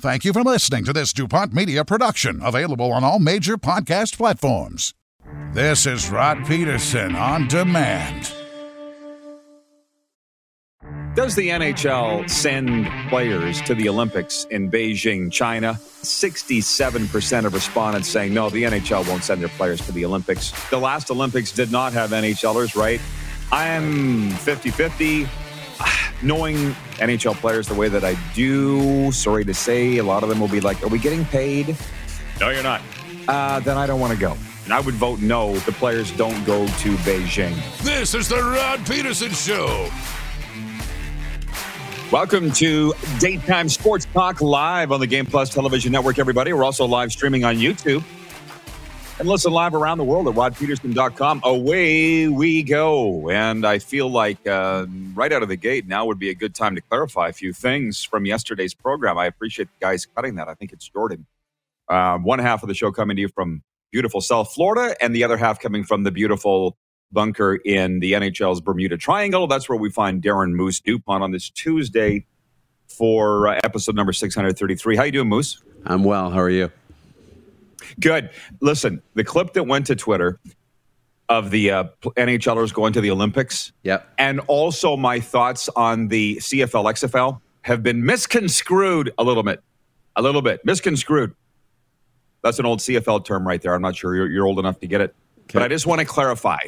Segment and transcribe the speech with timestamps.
[0.00, 4.94] Thank you for listening to this DuPont Media production, available on all major podcast platforms.
[5.52, 8.32] This is Rod Peterson on demand.
[11.14, 15.74] Does the NHL send players to the Olympics in Beijing, China?
[15.74, 20.52] 67% of respondents saying no, the NHL won't send their players to the Olympics.
[20.70, 23.02] The last Olympics did not have NHLers, right?
[23.52, 25.28] I'm 50 50.
[26.22, 30.38] Knowing NHL players the way that I do, sorry to say, a lot of them
[30.38, 31.74] will be like, Are we getting paid?
[32.38, 32.82] No, you're not.
[33.26, 34.36] Uh, then I don't want to go.
[34.64, 35.54] And I would vote no.
[35.54, 37.54] If the players don't go to Beijing.
[37.82, 39.90] This is the Rod Peterson Show.
[42.12, 46.52] Welcome to Daytime Sports Talk live on the Game Plus Television Network, everybody.
[46.52, 48.04] We're also live streaming on YouTube.
[49.20, 51.42] And listen live around the world at rodpeterson.com.
[51.44, 53.28] Away we go.
[53.28, 56.54] And I feel like uh, right out of the gate, now would be a good
[56.54, 59.18] time to clarify a few things from yesterday's program.
[59.18, 60.48] I appreciate the guys cutting that.
[60.48, 61.26] I think it's Jordan.
[61.86, 65.22] Uh, one half of the show coming to you from beautiful South Florida, and the
[65.22, 66.78] other half coming from the beautiful
[67.12, 69.46] bunker in the NHL's Bermuda Triangle.
[69.46, 72.24] That's where we find Darren Moose Dupont on this Tuesday
[72.88, 74.96] for uh, episode number 633.
[74.96, 75.62] How you doing, Moose?
[75.84, 76.30] I'm well.
[76.30, 76.72] How are you?
[77.98, 78.30] Good.
[78.60, 80.38] Listen, the clip that went to Twitter
[81.28, 84.12] of the uh, NHLers going to the Olympics, yep.
[84.18, 89.62] and also my thoughts on the CFL XFL have been misconstrued a little bit.
[90.16, 91.34] A little bit misconstrued.
[92.42, 93.74] That's an old CFL term right there.
[93.74, 95.52] I'm not sure you're, you're old enough to get it, okay.
[95.52, 96.58] but I just want to clarify.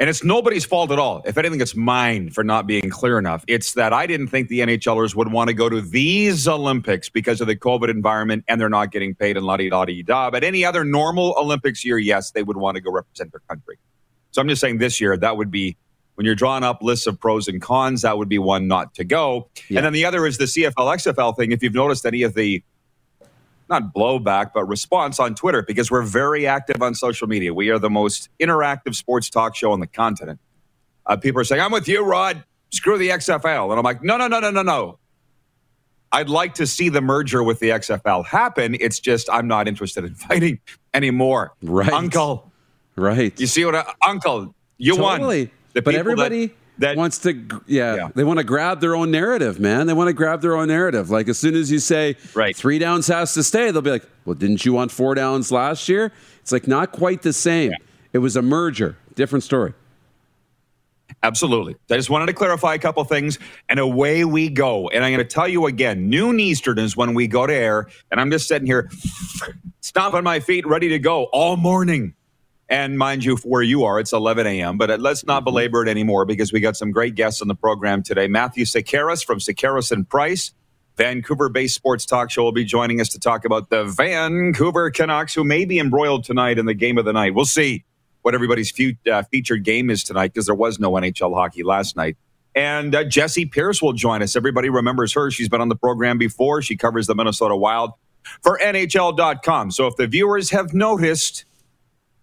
[0.00, 1.22] And it's nobody's fault at all.
[1.24, 3.44] If anything, it's mine for not being clear enough.
[3.48, 7.40] It's that I didn't think the NHLers would want to go to these Olympics because
[7.40, 10.30] of the COVID environment and they're not getting paid and la di da di da.
[10.30, 13.76] But any other normal Olympics year, yes, they would want to go represent their country.
[14.30, 15.76] So I'm just saying this year, that would be
[16.14, 19.04] when you're drawing up lists of pros and cons, that would be one not to
[19.04, 19.50] go.
[19.68, 19.78] Yeah.
[19.78, 21.50] And then the other is the CFL XFL thing.
[21.50, 22.62] If you've noticed any of the
[23.68, 27.52] not blowback, but response on Twitter because we're very active on social media.
[27.52, 30.40] We are the most interactive sports talk show on the continent.
[31.06, 32.44] Uh, people are saying, I'm with you, Rod.
[32.70, 33.70] Screw the XFL.
[33.70, 34.98] And I'm like, no, no, no, no, no, no.
[36.12, 38.76] I'd like to see the merger with the XFL happen.
[38.80, 40.60] It's just I'm not interested in fighting
[40.94, 41.52] anymore.
[41.62, 41.92] Right.
[41.92, 42.50] Uncle.
[42.96, 43.38] Right.
[43.38, 45.44] You see what, I, Uncle, you totally.
[45.44, 45.50] won.
[45.74, 46.46] The but everybody.
[46.46, 48.08] That, that wants to yeah, yeah.
[48.14, 51.10] they want to grab their own narrative man they want to grab their own narrative
[51.10, 52.56] like as soon as you say right.
[52.56, 55.88] three downs has to stay they'll be like well didn't you want four downs last
[55.88, 57.76] year it's like not quite the same yeah.
[58.12, 59.74] it was a merger different story
[61.22, 61.74] Absolutely.
[61.90, 63.38] I just wanted to clarify a couple things,
[63.68, 64.88] and away we go.
[64.88, 67.88] And I'm going to tell you again, noon Eastern is when we go to air,
[68.10, 68.88] and I'm just sitting here,
[69.80, 72.14] stomping my feet, ready to go all morning.
[72.70, 74.76] And mind you, where you are, it's 11 a.m.
[74.76, 75.44] But let's not mm-hmm.
[75.44, 78.28] belabor it anymore because we got some great guests on the program today.
[78.28, 80.52] Matthew Sekeres from Sekeres and Price,
[80.96, 85.44] Vancouver-based sports talk show, will be joining us to talk about the Vancouver Canucks, who
[85.44, 87.34] may be embroiled tonight in the game of the night.
[87.34, 87.84] We'll see
[88.22, 91.96] what everybody's fe- uh, featured game is tonight because there was no NHL hockey last
[91.96, 92.18] night.
[92.54, 94.36] And uh, Jessi Pierce will join us.
[94.36, 95.30] Everybody remembers her.
[95.30, 96.60] She's been on the program before.
[96.60, 97.92] She covers the Minnesota Wild
[98.42, 99.70] for NHL.com.
[99.70, 101.44] So if the viewers have noticed,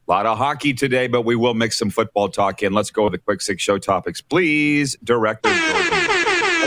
[0.08, 2.74] a lot of hockey today, but we will mix some football talk in.
[2.74, 4.98] Let's go with the quick six show topics, please.
[5.04, 5.50] Director.
[5.50, 5.60] Like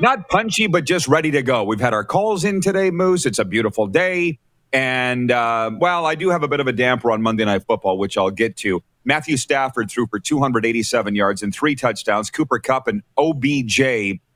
[0.00, 1.64] not punchy, but just ready to go.
[1.64, 3.26] We've had our calls in today, Moose.
[3.26, 4.38] It's a beautiful day.
[4.72, 7.98] And, uh, well, I do have a bit of a damper on Monday Night Football,
[7.98, 8.82] which I'll get to.
[9.04, 12.30] Matthew Stafford threw for 287 yards and three touchdowns.
[12.30, 13.80] Cooper Kupp and OBJ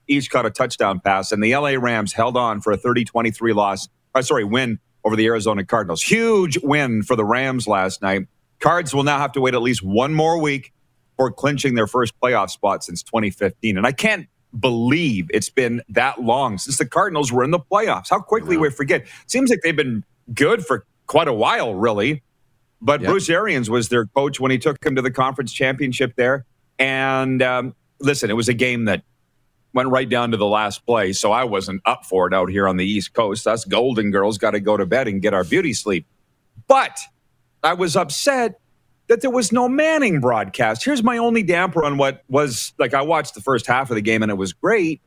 [0.09, 1.33] each caught a touchdown pass.
[1.33, 5.17] And the LA Rams held on for a 30 23 loss, uh, sorry, win over
[5.17, 6.03] the Arizona Cardinals.
[6.03, 8.27] Huge win for the Rams last night.
[8.61, 10.73] Cards will now have to wait at least one more week
[11.17, 13.77] for clinching their first playoff spot since 2015.
[13.77, 18.11] And I can't believe it's been that long since the Cardinals were in the playoffs.
[18.11, 19.07] How quickly we forget.
[19.27, 22.23] Seems like they've been good for quite a while, really.
[22.81, 23.11] But yep.
[23.11, 26.45] Bruce Arians was their coach when he took them to the conference championship there.
[26.79, 29.05] And um, listen, it was a game that
[29.75, 31.13] went right down to the last play.
[31.13, 33.47] So I wasn't up for it out here on the East Coast.
[33.47, 36.07] Us Golden Girls got to go to bed and get our beauty sleep.
[36.67, 36.99] But
[37.63, 38.61] I was upset
[39.09, 40.85] that there was no Manning broadcast.
[40.85, 44.03] Here's my only damper on what was like I watched the first half of the
[44.03, 45.01] game and it was great.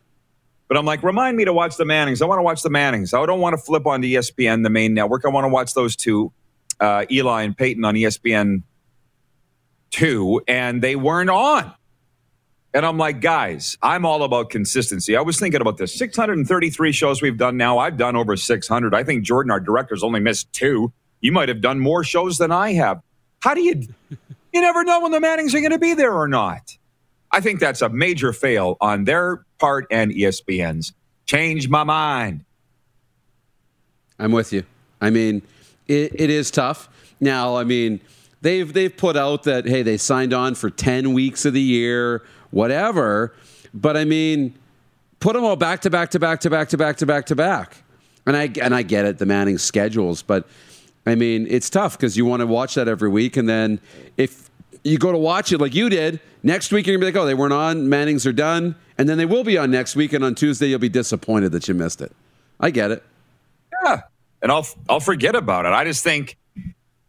[0.68, 2.21] But I'm like, remind me to watch the Mannings.
[2.21, 3.13] I want to watch the Mannings.
[3.13, 5.23] I don't want to flip on the ESPN, the main network.
[5.25, 6.33] I want to watch those two,
[6.79, 8.63] uh, Eli and Peyton on ESPN
[9.91, 11.71] two, and they weren't on.
[12.75, 15.16] And I'm like, guys, I'm all about consistency.
[15.16, 17.77] I was thinking about this 633 shows we've done now.
[17.77, 18.94] I've done over 600.
[18.94, 20.92] I think Jordan, our director's only missed two.
[21.22, 23.01] You might have done more shows than I have.
[23.39, 23.88] How do you,
[24.54, 26.77] you never know when the Mannings are going to be there or not.
[27.31, 30.92] I think that's a major fail on their part and ESPN's.
[31.25, 32.44] Change my mind.
[34.19, 34.66] I'm with you.
[35.00, 35.44] I mean,
[35.88, 36.89] it, it is tough.
[37.21, 38.01] Now, I mean,
[38.42, 42.24] they've they've put out that hey, they signed on for 10 weeks of the year,
[42.56, 43.36] whatever.
[43.74, 44.56] But I mean,
[45.19, 47.36] put them all back to back to back to back to back to back to
[47.36, 47.78] back.
[48.25, 50.48] And I and I get it, the Manning schedules, but
[51.06, 53.80] I mean, it's tough because you want to watch that every week, and then
[54.18, 54.50] if
[54.84, 57.28] you go to watch it like you did next week, you're gonna be like, oh,
[57.28, 57.88] they weren't on.
[57.90, 60.80] Mannings are done, and then they will be on next week, and on Tuesday you'll
[60.80, 62.12] be disappointed that you missed it.
[62.60, 63.04] I get it.
[63.84, 64.02] Yeah,
[64.42, 65.74] and I'll I'll forget about it.
[65.74, 66.38] I just think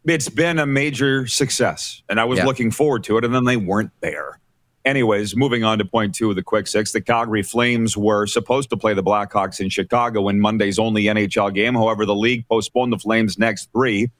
[0.05, 2.45] it's been a major success, and I was Yeah.
[2.45, 4.39] looking forward to it, and then they weren't there.
[4.87, 8.71] Anyways, moving on to point two of the quick six, the Calgary Flames were supposed
[8.71, 11.75] to play the Blackhawks in Chicago in Monday's only NHL game.
[11.75, 14.13] However, the league postponed the Flames' next three,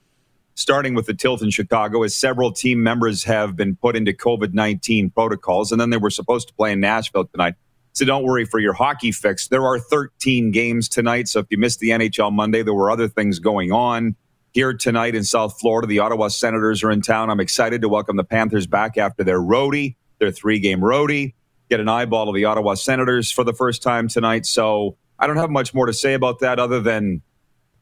[0.57, 4.55] starting with the tilt in Chicago, as several team members have been put into COVID
[4.55, 7.55] 19 protocols, and then they were supposed to play in Nashville tonight.
[7.93, 9.47] So don't worry for your hockey fix.
[9.47, 11.29] There are 13 games tonight.
[11.29, 14.17] So if you missed the NHL Monday, there were other things going on.
[14.53, 17.31] Here tonight in South Florida, the Ottawa Senators are in town.
[17.31, 21.35] I'm excited to welcome the Panthers back after their roadie, their three game roadie.
[21.69, 24.47] Get an eyeball of the Ottawa Senators for the first time tonight.
[24.47, 27.23] So I don't have much more to say about that other than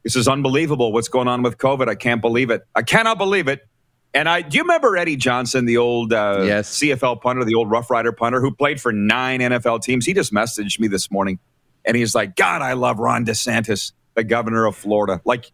[0.02, 1.88] this is unbelievable what's going on with COVID.
[1.88, 2.62] I can't believe it.
[2.75, 3.60] I cannot believe it.
[4.14, 6.78] And I do you remember Eddie Johnson, the old uh, Yes.
[6.78, 10.06] CFL punter, the old Rough Rider punter who played for nine NFL teams?
[10.06, 11.38] He just messaged me this morning
[11.84, 15.20] and he's like, God, I love Ron DeSantis, the governor of Florida.
[15.25, 15.50] Like,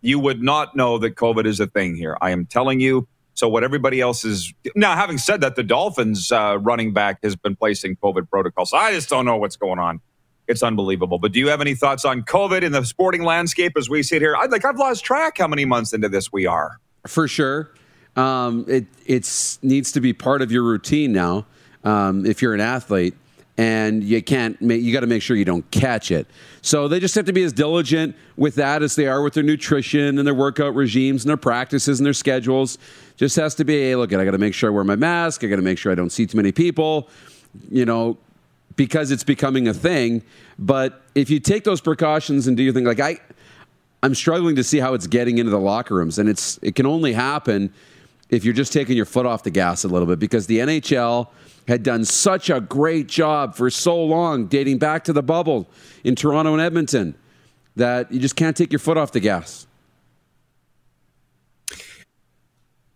[0.00, 2.16] you would not know that COVID is a thing here.
[2.20, 3.06] I am telling you.
[3.34, 7.36] So, what everybody else is now, having said that, the Dolphins uh, running back has
[7.36, 8.72] been placing COVID protocols.
[8.72, 10.00] I just don't know what's going on.
[10.48, 11.18] It's unbelievable.
[11.18, 14.20] But do you have any thoughts on COVID in the sporting landscape as we sit
[14.20, 14.36] here?
[14.36, 16.78] I like I've lost track how many months into this we are.
[17.06, 17.70] for sure.
[18.16, 21.46] Um, it it's needs to be part of your routine now.
[21.84, 23.14] Um, if you're an athlete,
[23.60, 26.26] and you can't, you got to make sure you don't catch it.
[26.62, 29.42] So they just have to be as diligent with that as they are with their
[29.42, 32.78] nutrition and their workout regimes and their practices and their schedules.
[33.20, 35.44] Just has to be, hey, look, I got to make sure I wear my mask.
[35.44, 37.10] I got to make sure I don't see too many people.
[37.70, 38.16] You know,
[38.76, 40.22] because it's becoming a thing.
[40.58, 43.18] But if you take those precautions and do your thing, like I,
[44.02, 46.86] I'm struggling to see how it's getting into the locker rooms, and it's it can
[46.86, 47.74] only happen
[48.30, 51.28] if you're just taking your foot off the gas a little bit because the NHL
[51.68, 55.68] had done such a great job for so long, dating back to the bubble
[56.04, 57.14] in Toronto and Edmonton,
[57.76, 59.66] that you just can't take your foot off the gas.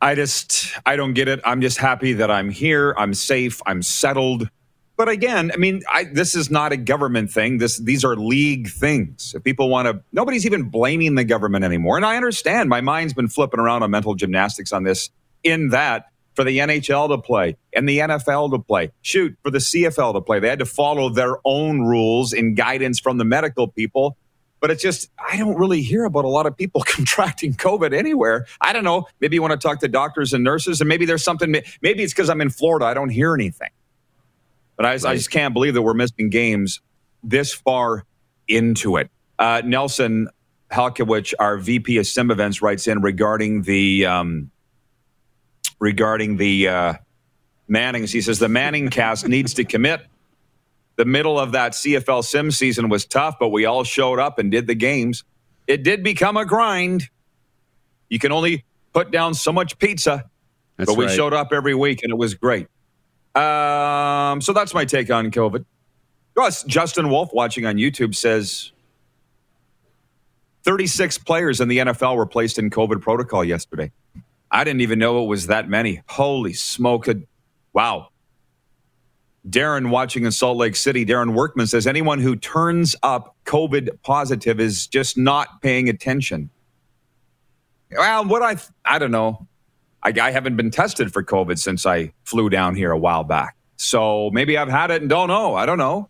[0.04, 1.40] I just I don't get it.
[1.46, 2.94] I'm just happy that I'm here.
[2.98, 3.62] I'm safe.
[3.64, 4.50] I'm settled.
[4.98, 7.56] But again, I mean, I, this is not a government thing.
[7.56, 9.32] This these are league things.
[9.34, 11.96] If people want to, nobody's even blaming the government anymore.
[11.96, 12.68] And I understand.
[12.68, 15.08] My mind's been flipping around on mental gymnastics on this.
[15.42, 19.58] In that, for the NHL to play and the NFL to play, shoot for the
[19.58, 23.68] CFL to play, they had to follow their own rules and guidance from the medical
[23.68, 24.18] people.
[24.64, 28.46] But it's just, I don't really hear about a lot of people contracting COVID anywhere.
[28.62, 29.06] I don't know.
[29.20, 31.50] Maybe you want to talk to doctors and nurses, and maybe there's something,
[31.82, 32.86] maybe it's because I'm in Florida.
[32.86, 33.68] I don't hear anything.
[34.76, 36.80] But I, I just can't believe that we're missing games
[37.22, 38.06] this far
[38.48, 39.10] into it.
[39.38, 40.30] Uh, Nelson
[40.72, 44.50] Halkowicz, our VP of Sim Events, writes in regarding the um,
[45.78, 46.94] regarding the uh,
[47.68, 48.12] Mannings.
[48.12, 50.06] He says the Manning cast needs to commit.
[50.96, 54.50] The middle of that CFL Sim season was tough, but we all showed up and
[54.50, 55.24] did the games.
[55.66, 57.08] It did become a grind.
[58.08, 60.24] You can only put down so much pizza,
[60.76, 61.14] That's but we right.
[61.14, 62.68] showed up every week and it was great.
[63.34, 65.64] Um, so that's my take on COVID.
[66.36, 68.72] Plus, Justin Wolf watching on YouTube says
[70.64, 73.90] 36 players in the NFL were placed in COVID protocol yesterday.
[74.50, 76.02] I didn't even know it was that many.
[76.08, 77.06] Holy smoke.
[77.72, 78.08] Wow.
[79.48, 84.58] Darren watching in Salt Lake City, Darren Workman says anyone who turns up COVID positive
[84.58, 86.48] is just not paying attention.
[87.90, 89.46] Well, what I, I don't know.
[90.02, 93.56] I, I haven't been tested for COVID since I flew down here a while back.
[93.76, 95.54] So maybe I've had it and don't know.
[95.54, 96.08] I don't know.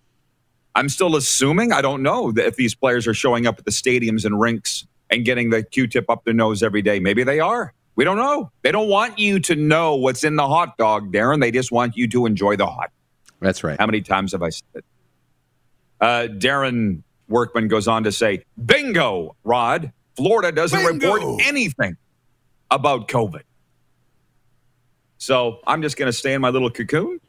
[0.76, 1.72] I'm still assuming.
[1.72, 5.24] I don't know if these players are showing up at the stadiums and rinks and
[5.24, 6.98] getting the Q-tip up their nose every day.
[6.98, 7.72] Maybe they are.
[7.96, 8.50] We don't know.
[8.62, 11.40] They don't want you to know what's in the hot dog, Darren.
[11.40, 12.90] They just want you to enjoy the hot.
[13.44, 13.78] That's right.
[13.78, 14.84] How many times have I said it?
[16.00, 19.92] Uh, Darren Workman goes on to say, "Bingo, Rod.
[20.16, 21.12] Florida doesn't Bingo.
[21.12, 21.96] report anything
[22.70, 23.42] about COVID."
[25.18, 27.20] So I'm just going to stay in my little cocoon,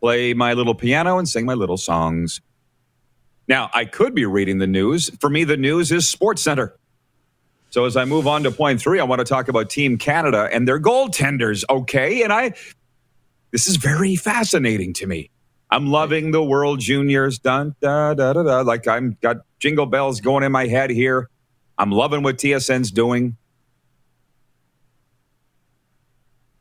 [0.00, 2.40] play my little piano, and sing my little songs.
[3.48, 5.10] Now, I could be reading the news.
[5.20, 6.76] For me, the news is Sports Center.
[7.70, 10.48] So as I move on to point three, I want to talk about Team Canada
[10.52, 11.64] and their goaltenders.
[11.68, 12.52] Okay, and I
[13.50, 15.30] this is very fascinating to me.
[15.70, 17.38] I'm loving the World Juniors.
[17.38, 18.60] Dun, da, da, da, da.
[18.60, 21.28] Like I'm got jingle bells going in my head here.
[21.76, 23.36] I'm loving what TSN's doing.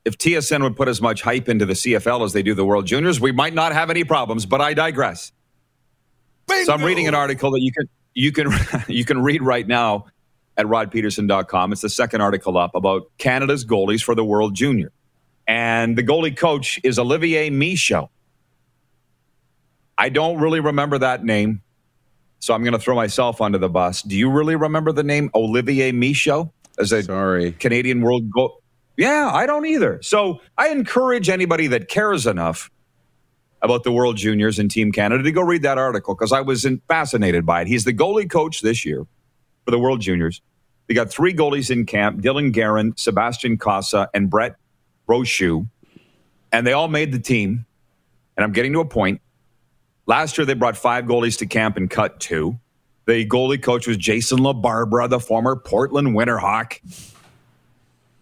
[0.05, 2.85] If TSN would put as much hype into the CFL as they do the World
[2.85, 5.33] Juniors, we might not have any problems, but I digress.
[6.47, 6.63] Bingo!
[6.65, 8.51] So I'm reading an article that you can you can
[8.87, 10.05] you can read right now
[10.55, 11.71] at rodpeterson.com.
[11.71, 14.91] It's the second article up about Canada's goalies for the World Junior.
[15.47, 18.09] And the goalie coach is Olivier Michaud.
[19.97, 21.61] I don't really remember that name.
[22.39, 24.03] So I'm going to throw myself under the bus.
[24.03, 27.53] Do you really remember the name Olivier Michaud as a Sorry.
[27.53, 28.61] Canadian World Goal?
[28.95, 30.01] Yeah, I don't either.
[30.01, 32.69] So I encourage anybody that cares enough
[33.61, 36.65] about the World Juniors and Team Canada to go read that article because I was
[36.65, 37.67] in, fascinated by it.
[37.67, 39.05] He's the goalie coach this year
[39.65, 40.41] for the World Juniors.
[40.87, 44.55] They got three goalies in camp Dylan Garand, Sebastian Cossa, and Brett
[45.07, 45.67] Brochu.
[46.51, 47.65] And they all made the team.
[48.35, 49.21] And I'm getting to a point.
[50.05, 52.59] Last year, they brought five goalies to camp and cut two.
[53.05, 56.79] The goalie coach was Jason LaBarbera, the former Portland Winterhawk.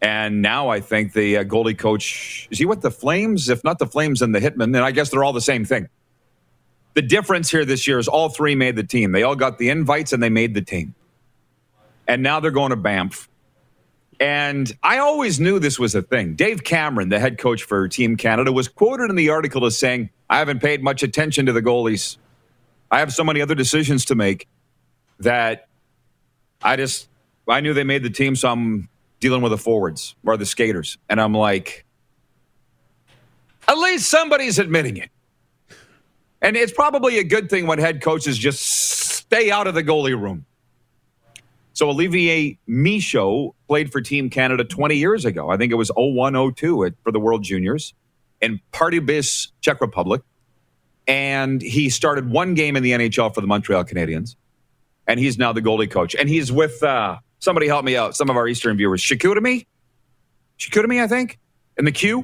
[0.02, 3.50] And now I think the uh, goalie coach is he with the Flames?
[3.50, 5.90] If not the Flames and the Hitmen, and I guess they're all the same thing.
[6.94, 9.12] The difference here this year is all three made the team.
[9.12, 10.94] They all got the invites and they made the team.
[12.08, 13.28] And now they're going to Banff.
[14.20, 16.36] And I always knew this was a thing.
[16.36, 20.10] Dave Cameron, the head coach for Team Canada, was quoted in the article as saying,
[20.30, 22.18] I haven't paid much attention to the goalies.
[22.90, 24.48] I have so many other decisions to make
[25.20, 25.68] that
[26.62, 27.10] I just,
[27.48, 30.98] I knew they made the team, so I'm dealing with the forwards or the skaters.
[31.10, 31.86] And I'm like,
[33.68, 35.10] at least somebody's admitting it.
[36.42, 40.20] And it's probably a good thing when head coaches just stay out of the goalie
[40.20, 40.46] room.
[41.76, 45.50] So Olivier Michaud played for Team Canada 20 years ago.
[45.50, 47.94] I think it was 0102 for the World Juniors
[48.42, 50.22] in Pardubice, Czech Republic.
[51.06, 54.38] And he started one game in the NHL for the Montreal Canadiens.
[55.06, 56.16] And he's now the goalie coach.
[56.16, 59.02] And he's with uh, somebody help me out, some of our Eastern viewers.
[59.04, 59.66] Chicoutimi?
[60.58, 61.38] Chicoutimi, I think,
[61.78, 62.24] in the queue.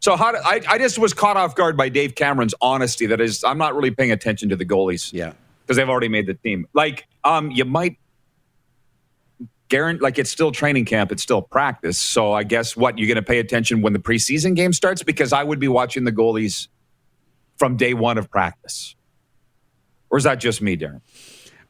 [0.00, 3.04] So how do, I, I just was caught off guard by Dave Cameron's honesty.
[3.06, 5.34] That is, I'm not really paying attention to the goalies Yeah.
[5.64, 6.66] because they've already made the team.
[6.72, 7.98] Like, um, you might
[9.72, 11.98] guarantee, like, it's still training camp, it's still practice.
[11.98, 15.32] So I guess what you're going to pay attention when the preseason game starts because
[15.32, 16.68] I would be watching the goalies
[17.56, 18.94] from day one of practice.
[20.10, 21.00] Or is that just me, Darren?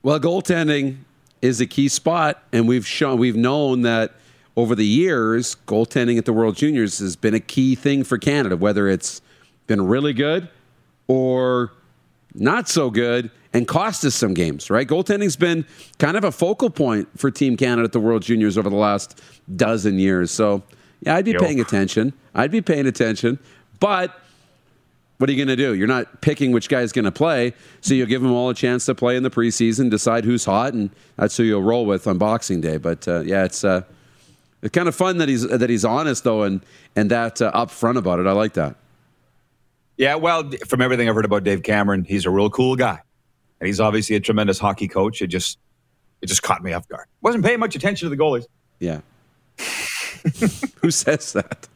[0.02, 0.97] Well, goaltending
[1.40, 4.14] is a key spot, and we've shown we've known that
[4.56, 8.56] over the years, goaltending at the World Juniors has been a key thing for Canada,
[8.56, 9.23] whether it's
[9.68, 10.49] been really good
[11.06, 11.71] or
[12.35, 14.87] not so good and cost us some games, right?
[14.87, 15.66] Goaltending's been
[15.99, 19.21] kind of a focal point for Team Canada at the World Juniors over the last
[19.54, 20.30] dozen years.
[20.30, 20.62] So,
[21.00, 22.12] yeah, I'd be paying attention.
[22.35, 23.38] I'd be paying attention.
[23.80, 24.18] But
[25.18, 25.75] what are you going to do?
[25.75, 28.87] You're not picking which guy's going to play, so you'll give them all a chance
[28.87, 32.18] to play in the preseason, decide who's hot, and that's who you'll roll with on
[32.18, 32.76] Boxing Day.
[32.76, 33.82] But uh, yeah, it's uh,
[34.62, 36.61] it's kind of fun that he's that he's honest though, and
[36.97, 38.26] and that uh, upfront about it.
[38.26, 38.76] I like that.
[39.97, 43.02] Yeah, well, from everything I've heard about Dave Cameron, he's a real cool guy.
[43.62, 45.23] And he's obviously a tremendous hockey coach.
[45.23, 45.57] It just
[46.21, 47.07] it just caught me off guard.
[47.21, 48.45] Wasn't paying much attention to the goalies.
[48.81, 49.02] Yeah.
[50.81, 51.69] Who says that?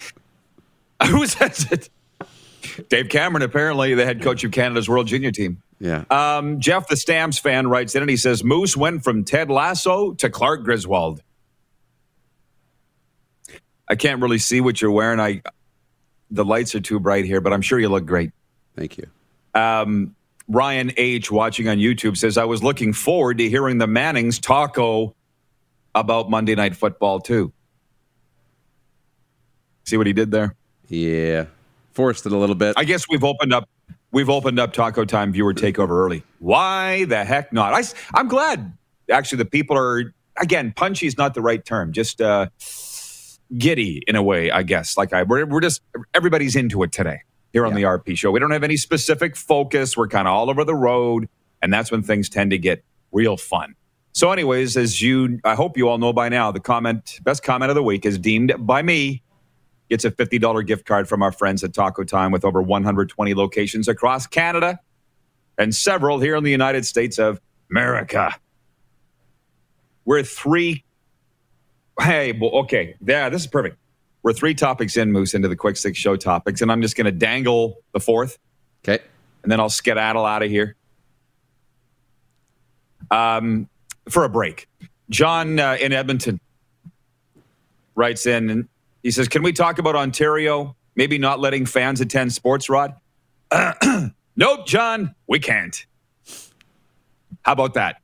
[1.07, 1.89] Who says it?
[2.89, 5.63] Dave Cameron, apparently the head coach of Canada's World Junior team.
[5.79, 6.03] Yeah.
[6.11, 10.15] Um, Jeff, the Stamps fan, writes in and he says Moose went from Ted Lasso
[10.15, 11.23] to Clark Griswold.
[13.89, 15.21] I can't really see what you're wearing.
[15.21, 15.43] I
[16.33, 18.33] the lights are too bright here, but I'm sure you look great.
[18.75, 19.07] Thank you.
[19.55, 20.16] Um,
[20.49, 21.31] Ryan H.
[21.31, 25.15] watching on YouTube says I was looking forward to hearing the Mannings taco
[25.95, 27.53] about Monday Night Football too.
[29.85, 30.55] See what he did there?
[30.89, 31.47] Yeah.
[31.93, 32.75] Forced it a little bit.
[32.77, 33.69] I guess we've opened up
[34.13, 36.23] we've opened up Taco Time viewer takeover early.
[36.39, 37.75] Why the heck not?
[37.75, 38.73] I, am glad
[39.11, 41.93] actually the people are again punchy is not the right term.
[41.93, 42.49] Just uh,
[43.57, 44.97] giddy in a way, I guess.
[44.97, 45.83] Like I we're, we're just
[46.15, 47.23] everybody's into it today
[47.57, 48.31] here on the RP show.
[48.31, 49.97] We don't have any specific focus.
[49.97, 51.27] We're kind of all over the road,
[51.63, 53.75] and that's when things tend to get real fun.
[54.13, 57.71] So, anyways, as you, I hope you all know by now, the comment, best comment
[57.71, 59.23] of the week is deemed by me
[59.89, 63.89] gets a $50 gift card from our friends at Taco Time with over 120 locations
[63.89, 64.79] across Canada
[65.57, 68.35] and several here in the United States of America.
[70.05, 70.85] We're three.
[71.99, 72.97] Hey, well, okay.
[73.01, 73.79] Yeah, this is perfect.
[74.27, 77.05] We're three topics in, Moose, into the quick six show topics, and I'm just going
[77.05, 78.41] to dangle the fourth,
[78.85, 79.01] Okay.
[79.45, 80.75] and then I'll skedaddle out of here
[83.13, 83.69] um,
[84.09, 84.69] for a break.
[85.11, 86.41] John uh, in Edmonton
[87.95, 88.69] writes in, and
[89.05, 92.95] he says, Can we talk about Ontario maybe not letting fans attend sports, Rod?
[94.35, 95.87] nope, John, we can't.
[97.43, 98.03] How about that?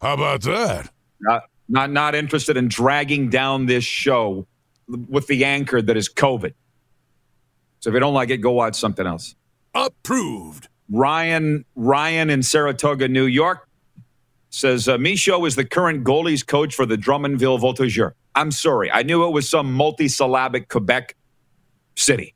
[0.00, 0.90] How about that?
[1.20, 4.48] Not, not, not interested in dragging down this show
[4.88, 6.54] with the anchor that is COVID.
[7.80, 9.34] So if you don't like it, go watch something else.
[9.74, 10.68] Approved.
[10.90, 13.68] Ryan Ryan in Saratoga, New York
[14.50, 18.12] says uh, Michaud is the current goalies coach for the Drummondville Voltigeurs.
[18.34, 21.16] I'm sorry, I knew it was some multisyllabic Quebec
[21.96, 22.34] city.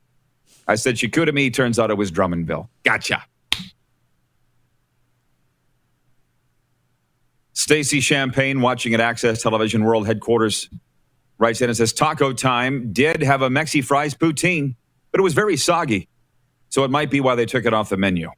[0.67, 1.53] I said Chicoutimi.
[1.53, 2.67] Turns out it was Drummondville.
[2.83, 3.23] Gotcha.
[7.53, 10.69] Stacy Champagne watching at Access Television World Headquarters
[11.37, 14.75] writes in and says Taco Time did have a Mexi fries poutine,
[15.11, 16.07] but it was very soggy.
[16.69, 18.29] So it might be why they took it off the menu.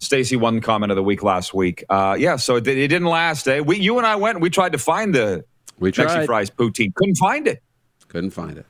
[0.00, 1.84] Stacy, one comment of the week last week.
[1.88, 3.48] Uh, yeah, so it, it, didn't last.
[3.48, 3.60] Eh?
[3.60, 5.44] We, you and I went and we tried to find the
[5.78, 6.26] We Mexi tried.
[6.26, 6.94] fries poutine.
[6.94, 7.62] Couldn't find it.
[8.08, 8.66] Couldn't find it.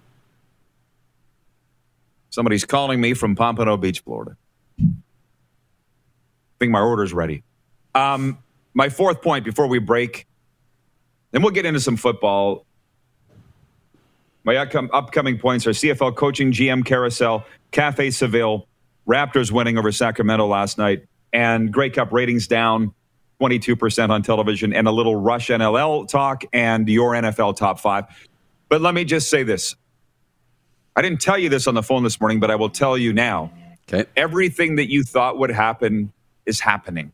[2.30, 4.36] Somebody's calling me from Pompano Beach, Florida.
[4.80, 4.84] I
[6.58, 7.42] think my order's ready.
[7.94, 8.38] Um,
[8.74, 10.26] my fourth point before we break,
[11.30, 12.66] then we'll get into some football.
[14.48, 18.66] My upcoming points are CFL coaching GM carousel, Cafe Seville,
[19.06, 22.94] Raptors winning over Sacramento last night, and Grey Cup ratings down
[23.42, 28.06] 22% on television, and a little Rush NLL talk and your NFL top five.
[28.70, 29.76] But let me just say this
[30.96, 33.12] I didn't tell you this on the phone this morning, but I will tell you
[33.12, 33.52] now.
[33.92, 34.08] Okay.
[34.16, 36.10] Everything that you thought would happen
[36.46, 37.12] is happening.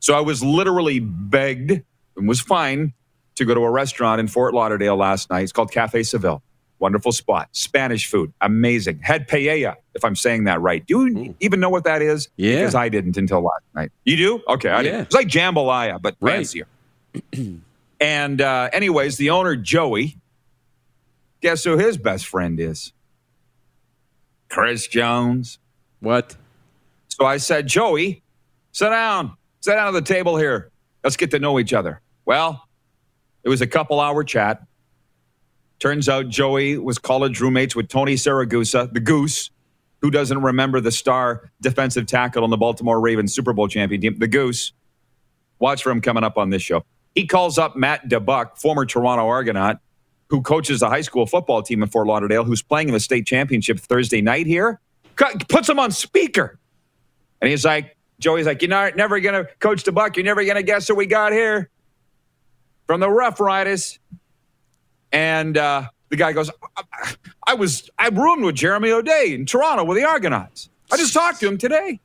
[0.00, 1.82] So I was literally begged
[2.16, 2.94] and was fine
[3.38, 5.42] to go to a restaurant in Fort Lauderdale last night.
[5.42, 6.42] It's called Cafe Seville.
[6.80, 7.48] Wonderful spot.
[7.52, 8.32] Spanish food.
[8.40, 9.00] Amazing.
[9.02, 10.86] Had paella, if I'm saying that right.
[10.86, 12.28] Do you even know what that is?
[12.36, 12.56] Yeah.
[12.60, 13.90] Because I didn't until last night.
[14.04, 14.40] You do?
[14.48, 14.68] Okay.
[14.68, 14.82] I Yeah.
[14.82, 15.00] didn't.
[15.06, 16.36] It's like jambalaya, but Right.
[16.36, 16.66] fancier.
[18.00, 20.18] and uh, anyways, the owner, Joey,
[21.40, 22.92] guess who his best friend is?
[24.48, 25.58] Chris Jones.
[26.00, 26.36] What?
[27.08, 28.22] So I said, Joey,
[28.72, 29.36] sit down.
[29.60, 30.70] Sit down at the table here.
[31.02, 32.00] Let's get to know each other.
[32.24, 32.67] Well,
[33.48, 34.62] it was a couple hour chat.
[35.78, 39.50] Turns out Joey was college roommates with Tony Siragusa, the Goose.
[40.02, 44.18] Who doesn't remember the star defensive tackle on the Baltimore Ravens Super Bowl champion team?
[44.18, 44.74] The Goose.
[45.60, 46.84] Watch for him coming up on this show.
[47.14, 49.78] He calls up Matt DeBuck, former Toronto Argonaut,
[50.28, 53.26] who coaches a high school football team in Fort Lauderdale, who's playing in the state
[53.26, 54.78] championship Thursday night here.
[55.48, 56.58] Puts him on speaker.
[57.40, 60.56] And he's like, Joey's like, you're not, never going to, Coach DeBuck, you're never going
[60.56, 61.70] to guess who we got here
[62.88, 64.00] from the Rough Riders.
[65.12, 67.14] And uh, the guy goes, I,
[67.46, 70.70] I was, I roomed with Jeremy O'Day in Toronto with the Argonauts.
[70.90, 72.00] I just talked to him today.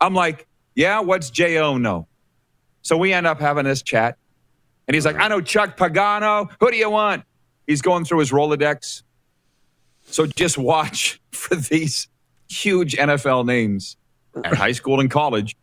[0.00, 1.76] I'm like, yeah, what's J.O.
[1.76, 2.08] know?
[2.82, 4.16] So we end up having this chat.
[4.88, 6.50] And he's like, I know Chuck Pagano.
[6.58, 7.24] Who do you want?
[7.66, 9.02] He's going through his Rolodex.
[10.06, 12.08] So just watch for these
[12.48, 13.96] huge NFL names
[14.42, 15.54] at high school and college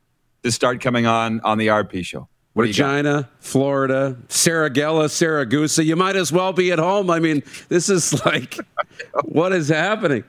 [0.44, 2.28] to start coming on on the RP show.
[2.54, 2.92] What do you got?
[2.96, 5.86] Regina, Florida, Saragella, Siragusa.
[5.86, 7.10] You might as well be at home.
[7.10, 8.58] I mean, this is like,
[9.24, 10.24] what is happening?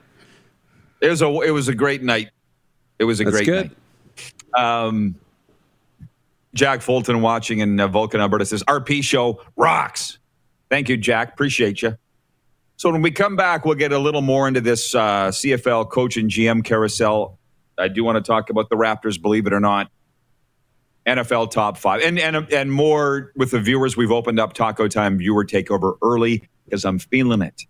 [1.01, 2.29] It was a it was a great night.
[2.97, 3.71] It was a That's great good.
[4.55, 4.85] night.
[4.85, 5.15] Um,
[6.53, 10.19] Jack Fulton watching in uh, Vulcan, Alberta says RP show rocks.
[10.69, 11.33] Thank you, Jack.
[11.33, 11.97] Appreciate you.
[12.77, 16.17] So when we come back, we'll get a little more into this uh, CFL coach
[16.17, 17.37] and GM carousel.
[17.77, 19.89] I do want to talk about the Raptors, believe it or not.
[21.05, 23.97] NFL top five, and and and more with the viewers.
[23.97, 27.63] We've opened up Taco Time viewer takeover early because I'm feeling it.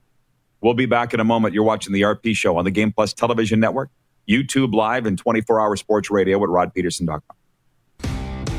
[0.61, 1.53] We'll be back in a moment.
[1.53, 3.89] You're watching the RP show on the Game Plus television network,
[4.29, 7.21] YouTube live, and 24 hour sports radio at rodpeterson.com.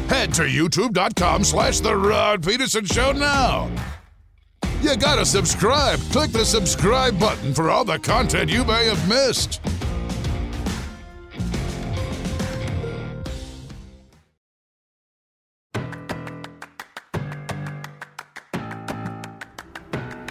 [0.09, 3.71] Head to youtube.com slash The Rod Peterson Show now.
[4.83, 5.99] You gotta subscribe.
[6.13, 9.63] Click the subscribe button for all the content you may have missed.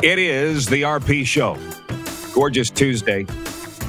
[0.04, 1.58] It is the RP show.
[2.34, 3.26] Gorgeous Tuesday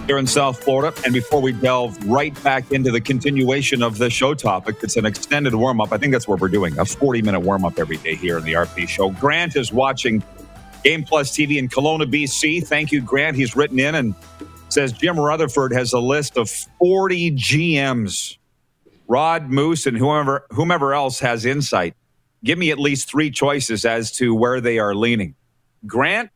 [0.06, 0.96] here in South Florida.
[1.04, 5.06] And before we delve right back into the continuation of the show topic, it's an
[5.06, 5.90] extended warm up.
[5.90, 8.44] I think that's what we're doing a 40 minute warm up every day here in
[8.44, 9.10] the RP show.
[9.10, 10.22] Grant is watching
[10.84, 12.64] Game Plus TV in Kelowna, BC.
[12.64, 13.36] Thank you, Grant.
[13.36, 14.14] He's written in and
[14.68, 16.48] says Jim Rutherford has a list of
[16.78, 18.38] 40 GMs.
[19.08, 21.96] Rod Moose and whomever whomever else has insight.
[22.44, 25.34] Give me at least three choices as to where they are leaning.
[25.86, 26.30] Grant,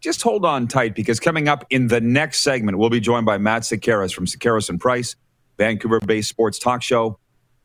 [0.00, 3.38] just hold on tight because coming up in the next segment, we'll be joined by
[3.38, 5.16] Matt Sekeres from Sekeres and Price,
[5.58, 7.18] Vancouver-based sports talk show,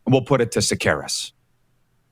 [0.06, 1.32] and we'll put it to Sekeres,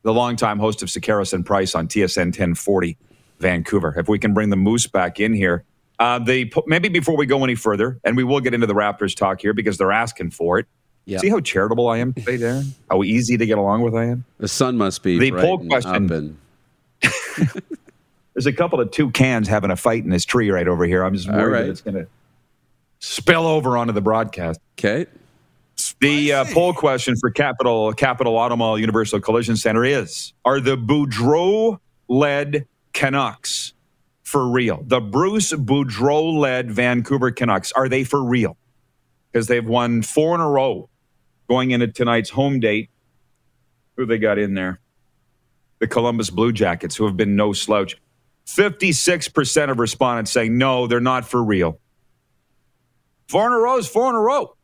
[0.04, 2.98] the longtime host of Sekeres and Price on TSN 1040
[3.40, 3.94] Vancouver.
[3.98, 5.66] If we can bring the Moose back in here,
[6.00, 9.16] Uh, they maybe before we go any further, and we will get into the Raptors
[9.16, 10.66] talk here because they're asking for it.
[11.06, 11.20] Yeah.
[11.20, 12.72] See how charitable I am today, Darren?
[12.90, 14.26] How easy to get along with I am.
[14.40, 16.38] The sun must be The poll question-
[18.34, 21.04] There's a couple of two cans having a fight in this tree right over here.
[21.04, 21.62] I'm just worried right.
[21.64, 22.08] that it's going to
[23.00, 24.60] spill over onto the broadcast.
[24.80, 25.06] okay.
[26.00, 32.68] The uh, poll question for Capital Capital Automall Universal Collision Center is: Are the Boudreau-led
[32.94, 33.74] Canucks
[34.22, 34.84] for real?
[34.86, 38.58] The Bruce Boudreau-led Vancouver Canucks are they for real?
[39.32, 40.90] Because they've won four in a row
[41.50, 42.90] going into tonight's home date.
[43.98, 44.80] Who they got in there?
[45.80, 48.00] The Columbus Blue Jackets, who have been no slouch.
[48.46, 51.80] Fifty-six percent of respondents saying no, they're not for real.
[53.28, 54.56] Four in a row is four in a row.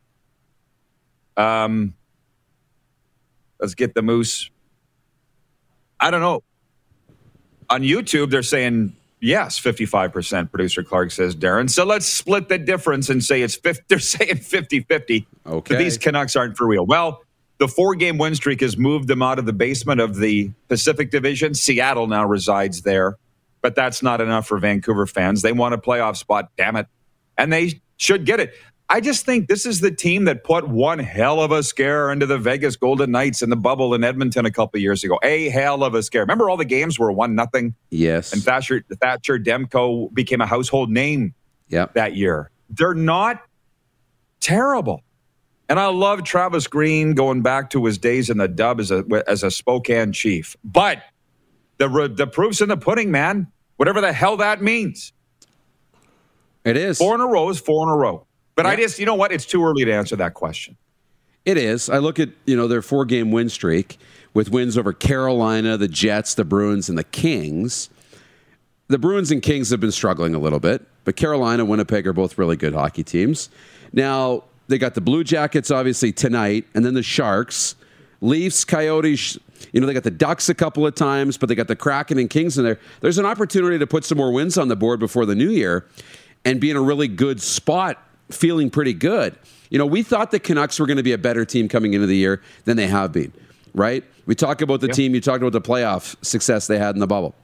[1.36, 1.94] Um,
[3.58, 4.50] let's get the moose.
[5.98, 6.42] I don't know.
[7.68, 11.70] On YouTube, they're saying yes, 55%, producer Clark says, Darren.
[11.70, 15.26] So let's split the difference and say it's 50, they're saying 50 50.
[15.46, 15.76] Okay.
[15.76, 16.84] These Canucks aren't for real.
[16.84, 17.22] Well,
[17.58, 21.10] the four game win streak has moved them out of the basement of the Pacific
[21.10, 21.54] Division.
[21.54, 23.18] Seattle now resides there,
[23.62, 25.42] but that's not enough for Vancouver fans.
[25.42, 26.86] They want a playoff spot, damn it.
[27.38, 28.52] And they should get it.
[28.92, 32.26] I just think this is the team that put one hell of a scare into
[32.26, 35.16] the Vegas Golden Knights in the bubble in Edmonton a couple years ago.
[35.22, 36.22] A hell of a scare.
[36.22, 38.32] Remember all the games were one nothing, Yes.
[38.32, 41.34] and Thatcher Thatcher Demko became a household name
[41.68, 41.94] Yep.
[41.94, 42.50] that year.
[42.68, 43.42] They're not
[44.40, 45.02] terrible.
[45.68, 49.04] And I love Travis Green going back to his days in the dub as a
[49.28, 50.56] as a Spokane chief.
[50.64, 51.00] But
[51.80, 53.48] the the proof's in the pudding, man.
[53.76, 55.12] Whatever the hell that means.
[56.64, 56.98] It is.
[56.98, 58.26] Four in a row is four in a row.
[58.54, 59.32] But I just, you know what?
[59.32, 60.76] It's too early to answer that question.
[61.46, 61.88] It is.
[61.88, 63.98] I look at you know their four game win streak
[64.34, 67.88] with wins over Carolina, the Jets, the Bruins, and the Kings.
[68.88, 72.36] The Bruins and Kings have been struggling a little bit, but Carolina, Winnipeg are both
[72.36, 73.48] really good hockey teams.
[73.94, 77.76] Now they got the Blue Jackets obviously tonight, and then the Sharks,
[78.20, 79.38] Leafs, Coyotes.
[79.72, 82.18] You know they got the Ducks a couple of times, but they got the Kraken
[82.18, 82.78] and Kings in there.
[83.00, 85.86] There's an opportunity to put some more wins on the board before the new year,
[86.44, 89.36] and be in a really good spot, feeling pretty good.
[89.70, 92.06] You know, we thought the Canucks were going to be a better team coming into
[92.06, 93.32] the year than they have been,
[93.74, 94.04] right?
[94.26, 97.06] We talk about the team, you talked about the playoff success they had in the
[97.06, 97.34] bubble.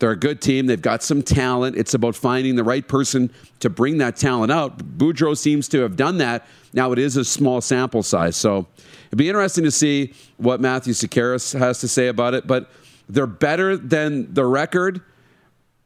[0.00, 0.66] They're a good team.
[0.66, 1.76] They've got some talent.
[1.76, 4.98] It's about finding the right person to bring that talent out.
[4.98, 6.46] Boudreau seems to have done that.
[6.72, 8.66] Now it is a small sample size, so
[9.14, 12.48] it'd be interesting to see what Matthew Sekeres has to say about it.
[12.48, 12.68] But
[13.08, 15.00] they're better than the record.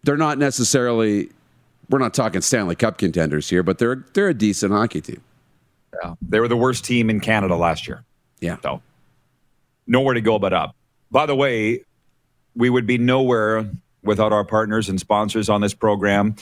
[0.02, 1.30] They're not necessarily.
[1.90, 5.20] We're not talking Stanley Cup contenders here, but they're they're a decent hockey team.
[6.02, 6.14] Yeah.
[6.22, 8.02] They were the worst team in Canada last year.
[8.40, 8.56] Yeah.
[8.62, 8.80] So
[9.86, 10.74] nowhere to go but up.
[11.10, 11.84] By the way,
[12.56, 13.70] we would be nowhere
[14.02, 16.34] without our partners and sponsors on this program.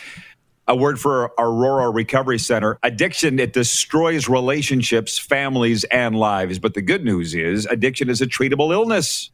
[0.68, 2.76] A word for Aurora Recovery Center.
[2.82, 6.58] Addiction, it destroys relationships, families, and lives.
[6.58, 9.30] But the good news is addiction is a treatable illness.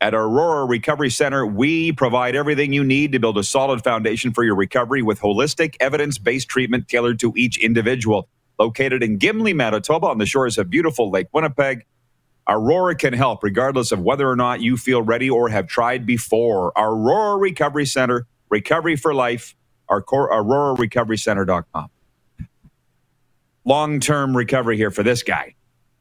[0.00, 4.42] At Aurora Recovery Center, we provide everything you need to build a solid foundation for
[4.42, 8.28] your recovery with holistic, evidence based treatment tailored to each individual.
[8.58, 11.86] Located in Gimli, Manitoba, on the shores of beautiful Lake Winnipeg,
[12.48, 16.72] Aurora can help regardless of whether or not you feel ready or have tried before.
[16.76, 19.54] Aurora Recovery Center, recovery for life,
[19.90, 21.88] aurorarecoverycenter.com.
[23.64, 25.54] Long term recovery here for this guy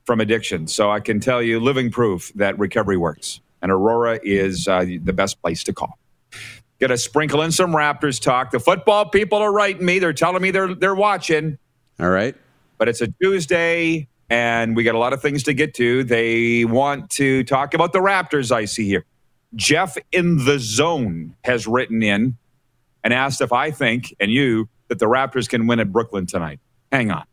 [0.06, 0.68] from addiction.
[0.68, 3.40] So I can tell you, living proof that recovery works.
[3.62, 5.98] And Aurora is uh, the best place to call.
[6.80, 8.52] Get a sprinkle in some Raptors talk.
[8.52, 10.00] The football people are writing me.
[10.00, 11.58] They're telling me they're they're watching
[12.00, 12.36] All right.
[12.78, 16.04] but it's a Tuesday and we got a lot of things to get to.
[16.04, 19.06] They want to talk about the Raptors, I see here.
[19.56, 22.36] Jeff in the zone has written in
[23.04, 26.60] and asked if I think, and you, that the Raptors can win at Brooklyn tonight.
[26.92, 27.24] Hang on.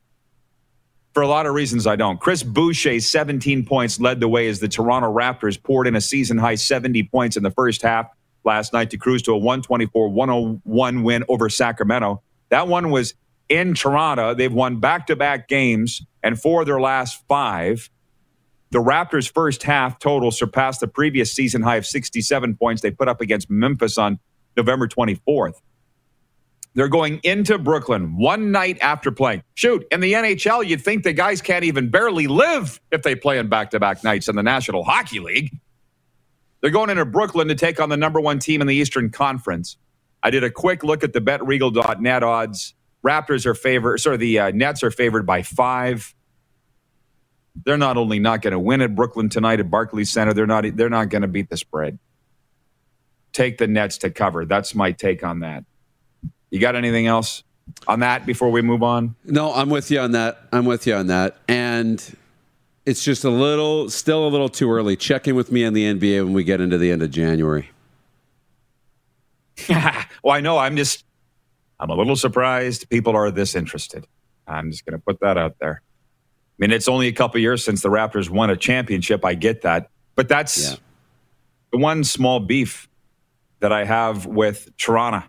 [1.12, 2.20] For a lot of reasons, I don't.
[2.20, 6.38] Chris Boucher's 17 points, led the way as the Toronto Raptors poured in a season
[6.38, 8.06] high 70 points in the first half
[8.44, 12.22] last night to cruise to a 124 101 win over Sacramento.
[12.50, 13.14] That one was
[13.48, 14.34] in Toronto.
[14.34, 17.90] They've won back to back games, and four of their last five.
[18.70, 23.08] The Raptors' first half total surpassed the previous season high of 67 points they put
[23.08, 24.20] up against Memphis on
[24.60, 25.54] November 24th.
[26.74, 29.42] They're going into Brooklyn one night after playing.
[29.54, 33.38] Shoot, in the NHL, you'd think the guys can't even barely live if they play
[33.38, 35.58] in back to back nights in the National Hockey League.
[36.60, 39.78] They're going into Brooklyn to take on the number one team in the Eastern Conference.
[40.22, 42.74] I did a quick look at the betregal.net odds.
[43.04, 46.14] Raptors are favored, sorry, the uh, Nets are favored by five.
[47.64, 50.64] They're not only not going to win at Brooklyn tonight at Barclays Center, they're not
[50.76, 51.98] they're not going to beat the spread.
[53.32, 54.44] Take the Nets to cover.
[54.44, 55.64] That's my take on that.
[56.50, 57.44] You got anything else
[57.86, 59.14] on that before we move on?
[59.24, 60.42] No, I'm with you on that.
[60.52, 61.36] I'm with you on that.
[61.48, 62.16] And
[62.86, 64.96] it's just a little, still a little too early.
[64.96, 67.70] Check in with me on the NBA when we get into the end of January.
[69.68, 70.58] well, I know.
[70.58, 71.04] I'm just,
[71.78, 74.06] I'm a little surprised people are this interested.
[74.46, 75.82] I'm just going to put that out there.
[75.82, 79.24] I mean, it's only a couple years since the Raptors won a championship.
[79.24, 79.90] I get that.
[80.14, 80.76] But that's yeah.
[81.72, 82.88] the one small beef
[83.60, 85.22] that I have with Toronto.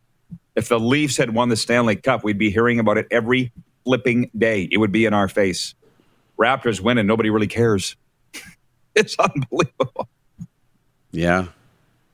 [0.56, 3.52] If the Leafs had won the Stanley Cup, we'd be hearing about it every
[3.86, 4.67] flipping day.
[4.72, 5.76] It would be in our face.
[6.38, 7.96] Raptors win and nobody really cares.
[8.96, 10.10] it's unbelievable.
[11.12, 11.48] Yeah.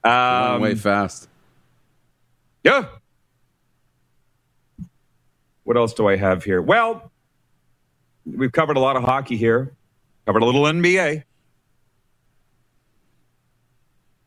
[0.04, 1.28] Um, way fast.
[2.64, 2.86] Yeah.
[5.64, 6.62] What else do I have here?
[6.62, 7.12] Well,
[8.26, 9.74] we've covered a lot of hockey here,
[10.26, 11.24] covered a little NBA.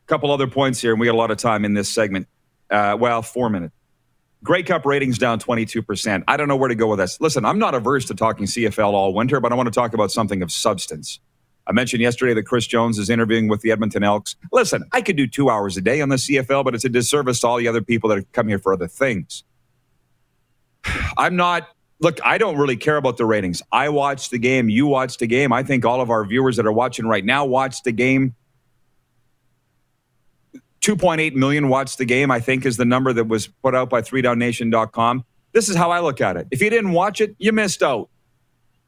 [0.11, 2.27] couple other points here, and we got a lot of time in this segment.
[2.69, 3.73] Uh, well, four minutes.
[4.43, 6.23] Grey Cup ratings down 22%.
[6.27, 7.21] I don't know where to go with this.
[7.21, 10.11] Listen, I'm not averse to talking CFL all winter, but I want to talk about
[10.11, 11.19] something of substance.
[11.65, 14.35] I mentioned yesterday that Chris Jones is interviewing with the Edmonton Elks.
[14.51, 17.39] Listen, I could do two hours a day on the CFL, but it's a disservice
[17.41, 19.45] to all the other people that have come here for other things.
[21.17, 21.69] I'm not,
[21.99, 23.61] look, I don't really care about the ratings.
[23.71, 24.67] I watch the game.
[24.67, 25.53] You watch the game.
[25.53, 28.35] I think all of our viewers that are watching right now watch the game.
[30.81, 34.01] 2.8 million watched the game, I think, is the number that was put out by
[34.01, 35.25] 3downnation.com.
[35.53, 36.47] This is how I look at it.
[36.51, 38.09] If you didn't watch it, you missed out.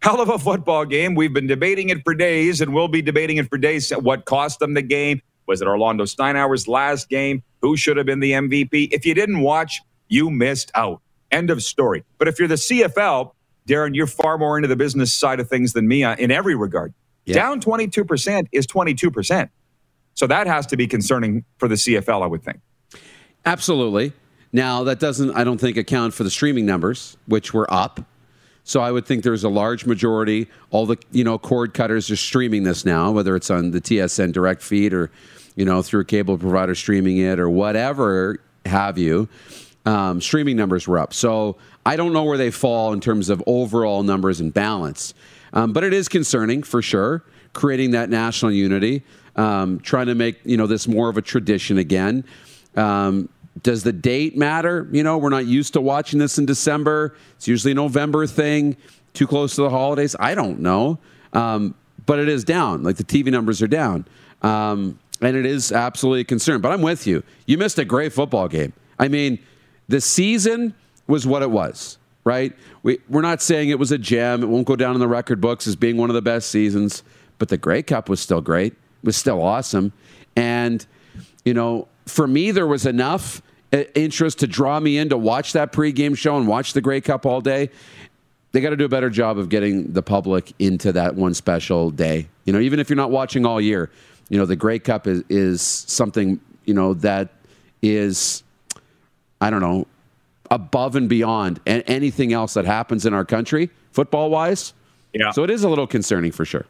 [0.02, 1.16] Hell of a football game.
[1.16, 3.92] We've been debating it for days, and we'll be debating it for days.
[3.92, 5.22] What cost them the game?
[5.46, 7.44] Was it Orlando Steinauer's last game?
[7.62, 8.90] Who should have been the MVP?
[8.92, 11.02] If you didn't watch, you missed out.
[11.32, 12.04] End of story.
[12.18, 13.32] But if you're the CFL,
[13.68, 16.56] Darren, you're far more into the business side of things than me uh, in every
[16.56, 16.94] regard.
[17.26, 17.36] Yeah.
[17.36, 19.50] Down 22% is 22%.
[20.16, 22.60] So that has to be concerning for the CFL, I would think.
[23.46, 24.14] Absolutely.
[24.52, 28.02] Now, that doesn't, I don't think, account for the streaming numbers, which were up.
[28.64, 30.48] So I would think there's a large majority.
[30.72, 34.32] All the you know cord cutters are streaming this now, whether it's on the TSN
[34.32, 35.12] direct feed or
[35.56, 39.28] you know through a cable provider streaming it or whatever have you.
[39.86, 41.14] Um, streaming numbers were up.
[41.14, 45.14] So I don't know where they fall in terms of overall numbers and balance,
[45.52, 47.24] um, but it is concerning for sure.
[47.52, 49.04] Creating that national unity
[49.36, 52.24] um, trying to make you know this more of a tradition again.
[52.76, 53.30] Um,
[53.62, 54.88] does the date matter?
[54.92, 57.16] You know, we're not used to watching this in December.
[57.36, 58.76] It's usually a November thing,
[59.14, 60.16] too close to the holidays.
[60.20, 61.00] I don't know,
[61.34, 62.84] um, but it is down.
[62.84, 64.06] Like the TV numbers are down,
[64.42, 66.62] um, and it is absolutely a concern.
[66.62, 67.24] But I'm with you.
[67.46, 68.74] You missed a great football game.
[69.00, 69.40] I mean,
[69.88, 70.74] the season
[71.08, 72.54] was what it was right?
[72.84, 74.44] We, we're not saying it was a gem.
[74.44, 77.04] It won't go down in the record books as being one of the best seasons,
[77.38, 79.94] but the Grey Cup was still great was still awesome.
[80.36, 80.86] And,
[81.46, 85.54] you know, for me, there was enough uh, interest to draw me in to watch
[85.54, 87.70] that pregame show and watch the Grey Cup all day.
[88.52, 91.90] They got to do a better job of getting the public into that one special
[91.90, 92.28] day.
[92.46, 93.90] You know, even if you're not watching all year,
[94.30, 97.30] you know, the Grey Cup is, is something, you know, that
[97.82, 98.44] is,
[99.42, 99.88] I don't know,
[100.52, 104.74] above and beyond anything else that happens in our country, football wise.
[105.14, 105.32] Yeah.
[105.32, 106.66] So it is a little concerning for sure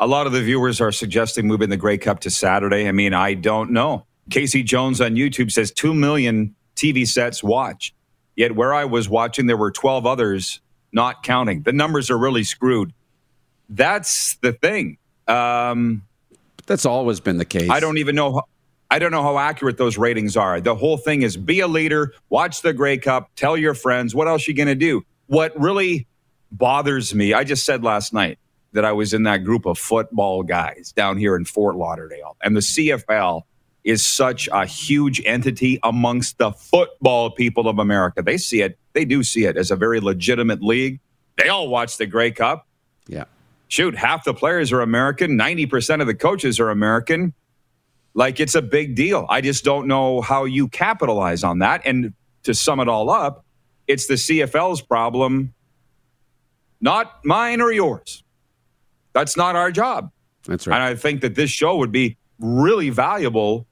[0.00, 2.88] a lot of the viewers are suggesting moving the Grey Cup to Saturday.
[2.88, 4.06] I mean, I don't know.
[4.30, 7.94] Casey Jones on YouTube says 2 million TV sets watch.
[8.34, 10.60] Yet where I was watching, there were 12 others
[10.92, 11.62] not counting.
[11.62, 12.94] The numbers are really screwed.
[13.68, 14.96] That's the thing.
[15.28, 16.02] Um,
[16.66, 17.68] That's always been the case.
[17.68, 18.32] I don't even know.
[18.32, 18.42] How,
[18.90, 20.60] I don't know how accurate those ratings are.
[20.60, 24.14] The whole thing is be a leader, watch the Grey Cup, tell your friends.
[24.14, 25.04] What else are you going to do?
[25.26, 26.08] What really
[26.50, 28.38] bothers me, I just said last night,
[28.72, 32.36] that I was in that group of football guys down here in Fort Lauderdale.
[32.42, 33.42] And the CFL
[33.82, 38.22] is such a huge entity amongst the football people of America.
[38.22, 41.00] They see it, they do see it as a very legitimate league.
[41.36, 42.66] They all watch the Grey Cup.
[43.06, 43.24] Yeah.
[43.68, 47.32] Shoot, half the players are American, 90% of the coaches are American.
[48.14, 49.26] Like it's a big deal.
[49.28, 51.82] I just don't know how you capitalize on that.
[51.84, 53.44] And to sum it all up,
[53.86, 55.54] it's the CFL's problem,
[56.80, 58.22] not mine or yours.
[59.12, 60.10] That's not our job.
[60.46, 60.74] That's right.
[60.74, 63.66] And I think that this show would be really valuable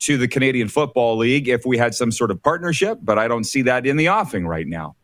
[0.00, 3.44] to the Canadian Football League if we had some sort of partnership, but I don't
[3.44, 4.96] see that in the offing right now.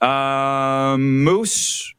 [0.00, 1.94] Um, Moose,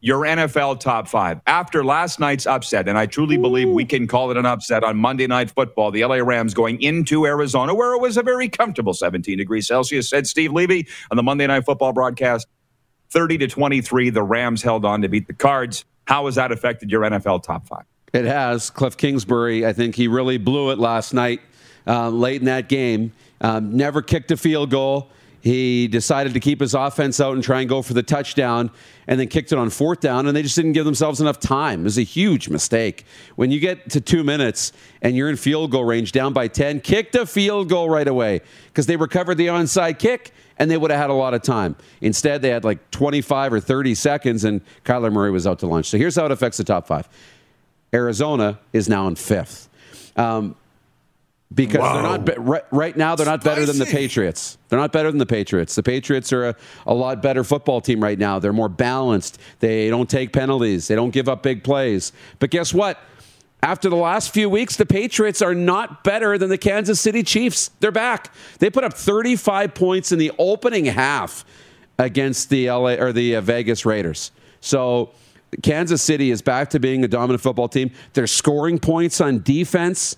[0.00, 1.40] your NFL top five.
[1.46, 3.42] After last night's upset, and I truly Ooh.
[3.42, 6.80] believe we can call it an upset on Monday Night Football, the LA Rams going
[6.82, 11.16] into Arizona, where it was a very comfortable 17 degrees Celsius, said Steve Levy on
[11.16, 12.46] the Monday Night Football broadcast.
[13.14, 15.84] 30 to 23, the Rams held on to beat the Cards.
[16.06, 17.84] How has that affected your NFL top five?
[18.12, 18.70] It has.
[18.70, 21.40] Cliff Kingsbury, I think he really blew it last night
[21.86, 23.12] uh, late in that game.
[23.40, 25.08] Um, never kicked a field goal.
[25.44, 28.70] He decided to keep his offense out and try and go for the touchdown,
[29.06, 31.80] and then kicked it on fourth down, and they just didn't give themselves enough time.
[31.80, 33.04] It was a huge mistake.
[33.36, 36.80] When you get to two minutes and you're in field goal range, down by 10,
[36.80, 40.90] kick the field goal right away because they recovered the onside kick and they would
[40.90, 41.76] have had a lot of time.
[42.00, 45.90] Instead, they had like 25 or 30 seconds, and Kyler Murray was out to lunch.
[45.90, 47.06] So here's how it affects the top five
[47.92, 49.68] Arizona is now in fifth.
[50.16, 50.56] Um,
[51.54, 53.54] because they're not be- right, right, now they're not Spicy.
[53.54, 54.58] better than the Patriots.
[54.68, 55.74] They're not better than the Patriots.
[55.74, 58.38] The Patriots are a, a, lot better football team right now.
[58.38, 59.38] They're more balanced.
[59.60, 60.88] They don't take penalties.
[60.88, 62.12] They don't give up big plays.
[62.38, 62.98] But guess what?
[63.62, 67.70] After the last few weeks, the Patriots are not better than the Kansas City Chiefs.
[67.80, 68.34] They're back.
[68.58, 71.44] They put up 35 points in the opening half
[71.98, 74.32] against the LA or the uh, Vegas Raiders.
[74.60, 75.12] So
[75.62, 77.90] Kansas City is back to being a dominant football team.
[78.12, 80.16] They're scoring points on defense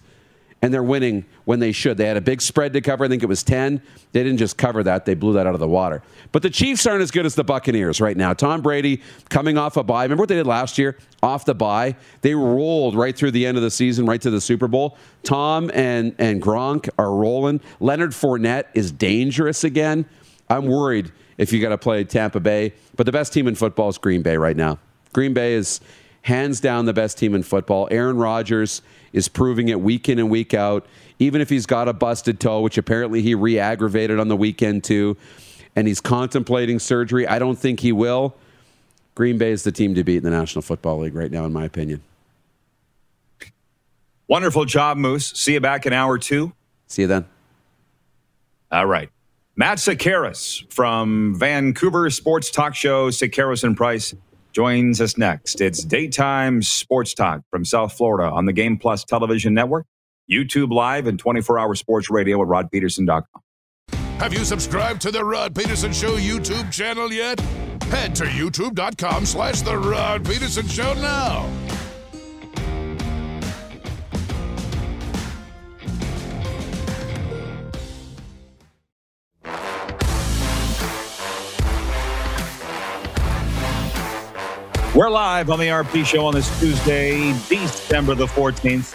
[0.62, 1.96] and they're winning when they should.
[1.96, 3.04] They had a big spread to cover.
[3.04, 3.80] I think it was 10.
[4.12, 6.02] They didn't just cover that, they blew that out of the water.
[6.32, 8.32] But the Chiefs aren't as good as the Buccaneers right now.
[8.32, 10.04] Tom Brady coming off a bye.
[10.04, 10.96] Remember what they did last year?
[11.22, 11.96] Off the bye.
[12.22, 14.96] They rolled right through the end of the season, right to the Super Bowl.
[15.22, 17.60] Tom and, and Gronk are rolling.
[17.80, 20.06] Leonard Fournette is dangerous again.
[20.48, 22.72] I'm worried if you got to play Tampa Bay.
[22.96, 24.78] But the best team in football is Green Bay right now.
[25.12, 25.80] Green Bay is
[26.22, 27.86] hands down the best team in football.
[27.90, 28.82] Aaron Rodgers
[29.16, 30.86] is proving it week in and week out.
[31.18, 34.84] Even if he's got a busted toe, which apparently he re aggravated on the weekend
[34.84, 35.16] too,
[35.74, 38.36] and he's contemplating surgery, I don't think he will.
[39.14, 41.52] Green Bay is the team to beat in the National Football League right now, in
[41.52, 42.02] my opinion.
[44.28, 45.30] Wonderful job, Moose.
[45.30, 46.52] See you back in hour two.
[46.86, 47.24] See you then.
[48.70, 49.08] All right.
[49.56, 54.14] Matt Sekeres from Vancouver Sports Talk Show, Sekeres and Price
[54.56, 55.60] joins us next.
[55.60, 59.84] It's daytime sports talk from South Florida on the Game Plus television network,
[60.30, 63.42] YouTube Live, and 24 hour sports radio at rodpeterson.com.
[64.18, 67.38] Have you subscribed to the Rod Peterson Show YouTube channel yet?
[67.90, 71.46] Head to youtube.com slash The Rod Peterson Show now.
[84.96, 88.94] We're live on the RP show on this Tuesday, December the 14th.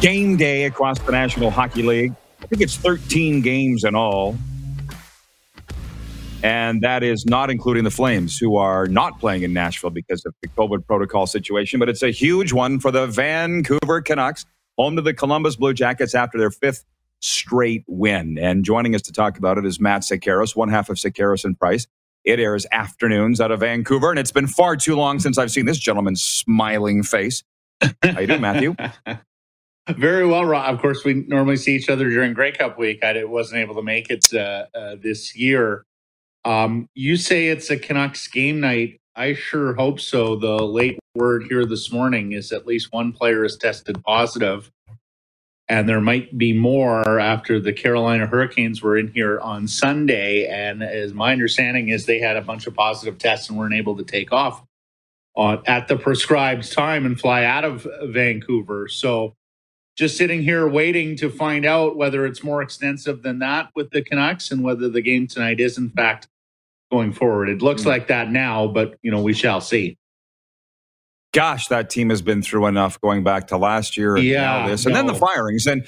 [0.00, 2.14] Game day across the National Hockey League.
[2.40, 4.36] I think it's 13 games in all.
[6.44, 10.32] And that is not including the Flames, who are not playing in Nashville because of
[10.40, 11.80] the COVID protocol situation.
[11.80, 14.46] But it's a huge one for the Vancouver Canucks,
[14.78, 16.84] home to the Columbus Blue Jackets after their fifth
[17.18, 18.38] straight win.
[18.38, 21.58] And joining us to talk about it is Matt Sekeres, one half of Sekeres and
[21.58, 21.88] Price.
[22.26, 25.64] It airs afternoons out of Vancouver, and it's been far too long since I've seen
[25.64, 27.44] this gentleman's smiling face.
[27.80, 28.74] How you doing, Matthew?
[29.88, 30.74] Very well, Rob.
[30.74, 33.04] Of course, we normally see each other during Grey Cup week.
[33.04, 35.84] I wasn't able to make it uh, uh, this year.
[36.44, 39.00] Um, you say it's a Canucks game night.
[39.14, 40.34] I sure hope so.
[40.34, 44.70] The late word here this morning is at least one player is tested positive
[45.68, 50.46] and there might be more after the Carolina Hurricanes were in here on Sunday.
[50.46, 53.96] And as my understanding is, they had a bunch of positive tests and weren't able
[53.96, 54.62] to take off
[55.34, 58.86] on, at the prescribed time and fly out of Vancouver.
[58.86, 59.34] So
[59.96, 64.02] just sitting here waiting to find out whether it's more extensive than that with the
[64.02, 66.28] Canucks and whether the game tonight is in fact
[66.92, 67.48] going forward.
[67.48, 67.90] It looks mm-hmm.
[67.90, 69.98] like that now, but you know we shall see
[71.36, 74.86] gosh, that team has been through enough going back to last year and yeah, this,
[74.86, 74.98] and no.
[74.98, 75.66] then the firings.
[75.66, 75.86] And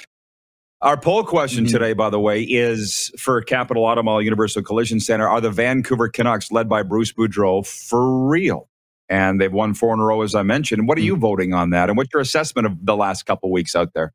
[0.83, 1.73] our poll question mm-hmm.
[1.73, 6.53] today, by the way, is for Capital Automall Universal Collision Center: Are the Vancouver Canucks,
[6.53, 8.69] led by Bruce Boudreau, for real?
[9.09, 10.87] And they've won four in a row, as I mentioned.
[10.87, 11.23] What are you mm-hmm.
[11.23, 11.89] voting on that?
[11.89, 14.13] And what's your assessment of the last couple weeks out there?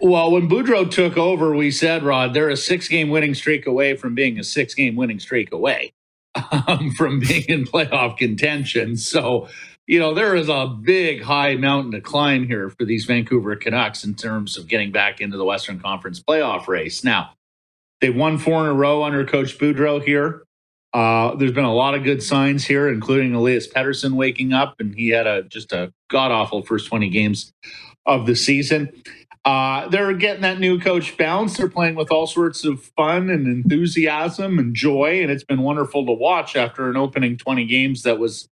[0.00, 4.14] Well, when Boudreau took over, we said, Rod, they're a six-game winning streak away from
[4.14, 5.92] being a six-game winning streak away
[6.66, 8.96] um, from being in playoff contention.
[8.96, 9.46] So
[9.88, 14.04] you know, there is a big high mountain to climb here for these Vancouver Canucks
[14.04, 17.02] in terms of getting back into the Western Conference playoff race.
[17.02, 17.30] Now,
[18.02, 20.44] they've won four in a row under Coach Boudreau here.
[20.92, 24.94] Uh, there's been a lot of good signs here, including Elias Pettersson waking up, and
[24.94, 27.50] he had a just a god awful first 20 games
[28.04, 28.90] of the season.
[29.46, 31.56] Uh, they're getting that new coach bounce.
[31.56, 36.04] They're playing with all sorts of fun and enthusiasm and joy, and it's been wonderful
[36.04, 38.50] to watch after an opening 20 games that was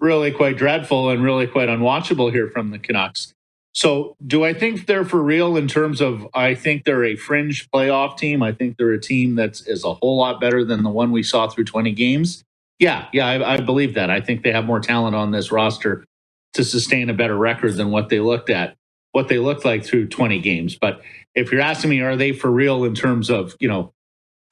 [0.00, 3.32] really quite dreadful and really quite unwatchable here from the Canucks.
[3.72, 7.68] So, do I think they're for real in terms of I think they're a fringe
[7.70, 8.42] playoff team?
[8.42, 11.24] I think they're a team that is a whole lot better than the one we
[11.24, 12.44] saw through 20 games.
[12.78, 14.10] Yeah, yeah, I, I believe that.
[14.10, 16.04] I think they have more talent on this roster
[16.52, 18.76] to sustain a better record than what they looked at
[19.14, 20.74] what they looked like through 20 games.
[20.74, 21.00] But
[21.36, 23.92] if you're asking me, are they for real in terms of, you know,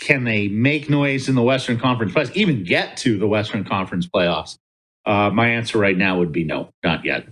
[0.00, 4.06] can they make noise in the Western Conference playoffs, even get to the Western Conference
[4.06, 4.56] playoffs?
[5.04, 7.26] Uh, my answer right now would be no, not yet.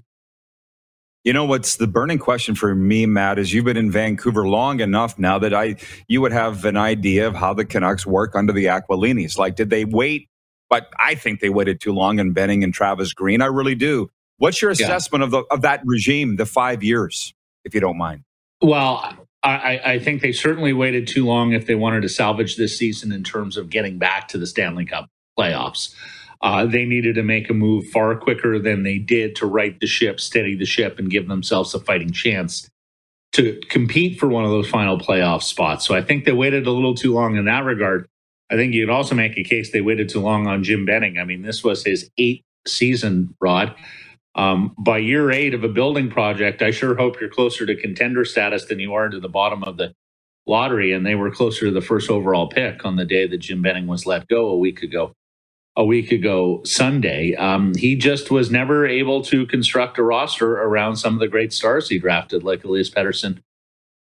[1.22, 4.80] You know what's the burning question for me, Matt, is you've been in Vancouver long
[4.80, 5.76] enough now that I
[6.08, 9.36] you would have an idea of how the Canucks work under the Aquilinis.
[9.36, 10.28] Like, did they wait?
[10.70, 13.42] But I think they waited too long in Benning and Travis Green.
[13.42, 14.10] I really do.
[14.38, 15.26] What's your assessment yeah.
[15.26, 18.24] of the of that regime, the five years, if you don't mind?
[18.62, 22.76] Well, I, I, think they certainly waited too long if they wanted to salvage this
[22.76, 25.08] season in terms of getting back to the Stanley Cup
[25.38, 25.94] playoffs.
[26.42, 29.86] Uh, they needed to make a move far quicker than they did to right the
[29.86, 32.68] ship, steady the ship, and give themselves a fighting chance
[33.32, 35.86] to compete for one of those final playoff spots.
[35.86, 38.08] So I think they waited a little too long in that regard.
[38.50, 41.18] I think you could also make a case they waited too long on Jim Benning.
[41.18, 43.74] I mean, this was his eighth season, Rod.
[44.34, 48.24] Um, by year eight of a building project, I sure hope you're closer to contender
[48.24, 49.92] status than you are to the bottom of the
[50.46, 50.92] lottery.
[50.92, 53.86] And they were closer to the first overall pick on the day that Jim Benning
[53.86, 55.12] was let go a week ago
[55.76, 57.34] a week ago Sunday.
[57.36, 61.52] Um, he just was never able to construct a roster around some of the great
[61.52, 63.42] stars he drafted, like Elias Pettersson,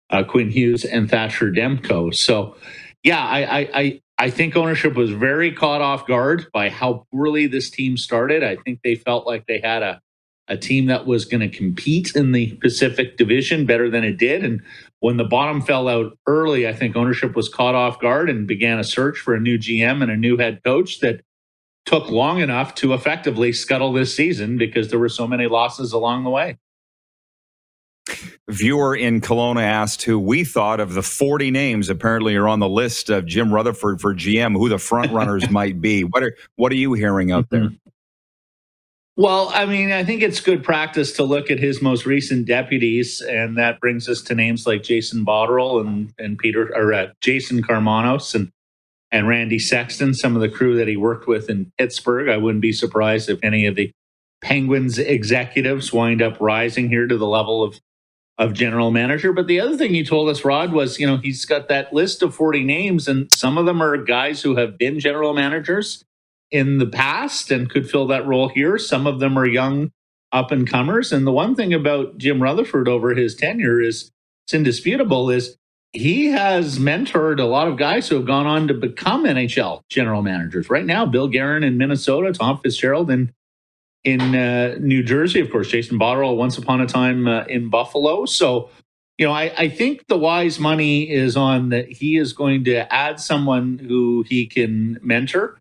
[0.10, 2.14] uh, Quinn Hughes, and Thatcher Demko.
[2.14, 2.56] So,
[3.04, 7.70] yeah, I, I, I think ownership was very caught off guard by how poorly this
[7.70, 8.44] team started.
[8.44, 10.02] I think they felt like they had a
[10.50, 14.44] a team that was going to compete in the Pacific Division better than it did.
[14.44, 14.62] And
[15.00, 18.80] when the bottom fell out early, I think ownership was caught off guard and began
[18.80, 21.22] a search for a new GM and a new head coach that
[21.86, 26.24] took long enough to effectively scuttle this season because there were so many losses along
[26.24, 26.58] the way.
[28.48, 32.70] Viewer in Kelowna asked who we thought of the 40 names apparently are on the
[32.70, 36.04] list of Jim Rutherford for GM, who the front runners might be.
[36.04, 37.66] What are what are you hearing out there?
[37.66, 37.90] Mm-hmm.
[39.16, 43.20] Well, I mean, I think it's good practice to look at his most recent deputies,
[43.20, 47.62] and that brings us to names like Jason Botterill and and Peter or uh, Jason
[47.62, 48.52] Karmanos and
[49.12, 52.30] and Randy Sexton, some of the crew that he worked with in Pittsburgh.
[52.30, 53.92] I wouldn't be surprised if any of the
[54.42, 57.80] Penguins executives wind up rising here to the level of
[58.38, 59.34] of general manager.
[59.34, 62.22] But the other thing he told us, Rod, was you know he's got that list
[62.22, 66.06] of forty names, and some of them are guys who have been general managers
[66.52, 68.78] in the past and could fill that role here.
[68.78, 69.92] Some of them are young
[70.32, 71.12] up and comers.
[71.12, 74.12] And the one thing about Jim Rutherford over his tenure is
[74.46, 75.58] it's indisputable is
[75.94, 80.22] he has mentored a lot of guys who have gone on to become NHL general
[80.22, 80.70] managers.
[80.70, 83.34] Right now, Bill Guerin in Minnesota, Tom Fitzgerald in
[84.06, 88.26] in uh, New Jersey, of course, Jason Botterill once upon a time uh, in Buffalo.
[88.26, 88.70] So,
[89.18, 92.92] you know, I, I think the wise money is on that he is going to
[92.94, 95.60] add someone who he can mentor.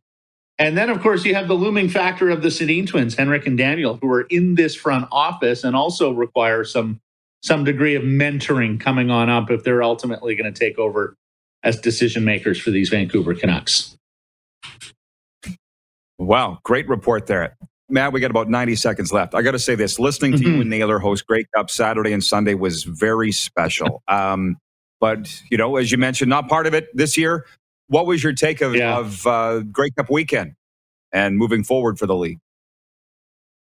[0.56, 3.58] And then, of course, you have the looming factor of the Sedin twins, Henrik and
[3.58, 7.00] Daniel, who are in this front office and also require some
[7.42, 11.14] some degree of mentoring coming on up if they're ultimately going to take over
[11.62, 13.96] as decision makers for these Vancouver Canucks.
[16.18, 17.56] Wow, great report there.
[17.88, 19.34] Matt, we got about 90 seconds left.
[19.34, 20.54] I got to say this listening to mm-hmm.
[20.54, 24.02] you and Naylor host Grey Cup Saturday and Sunday was very special.
[24.08, 24.56] Um,
[25.00, 27.46] but, you know, as you mentioned, not part of it this year.
[27.86, 28.98] What was your take of, yeah.
[28.98, 30.54] of uh, Grey Cup weekend
[31.12, 32.40] and moving forward for the league?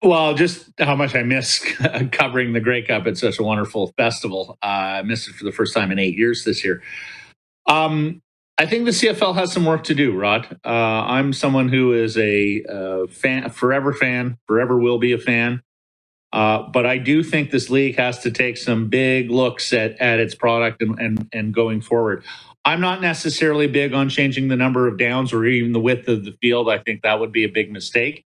[0.04, 1.60] Well, just how much I miss
[2.12, 3.08] covering the Grey Cup.
[3.08, 4.58] It's such a wonderful festival.
[4.62, 6.84] Uh, I missed it for the first time in eight years this year.
[7.66, 8.22] Um,
[8.60, 10.60] I think the CFL has some work to do, Rod.
[10.66, 15.62] Uh, I'm someone who is a uh, fan, forever fan, forever will be a fan.
[16.34, 20.20] Uh, but I do think this league has to take some big looks at, at
[20.20, 22.24] its product and, and, and going forward.
[22.66, 26.26] I'm not necessarily big on changing the number of downs or even the width of
[26.26, 26.70] the field.
[26.70, 28.26] I think that would be a big mistake.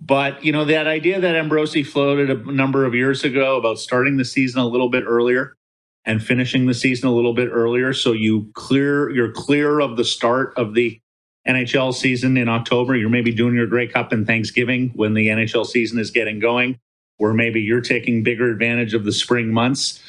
[0.00, 4.16] But you know that idea that Ambrosie floated a number of years ago about starting
[4.16, 5.56] the season a little bit earlier
[6.04, 10.04] and finishing the season a little bit earlier, so you clear you're clear of the
[10.04, 11.00] start of the
[11.46, 12.94] NHL season in October.
[12.94, 16.78] You're maybe doing your Grey Cup in Thanksgiving when the NHL season is getting going,
[17.18, 20.00] or maybe you're taking bigger advantage of the spring months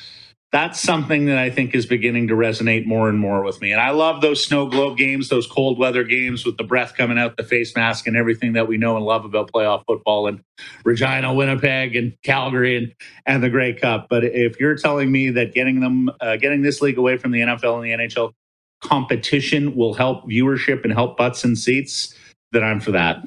[0.51, 3.71] that's something that I think is beginning to resonate more and more with me.
[3.71, 7.19] And I love those snow globe games, those cold weather games with the breath coming
[7.19, 10.43] out the face mask and everything that we know and love about playoff football and
[10.83, 12.93] Regina, Winnipeg, and Calgary and,
[13.27, 14.07] and the Grey Cup.
[14.09, 17.41] But if you're telling me that getting them, uh, getting this league away from the
[17.41, 18.33] NFL and the NHL
[18.81, 22.15] competition will help viewership and help butts and seats,
[22.53, 23.17] then I'm for that.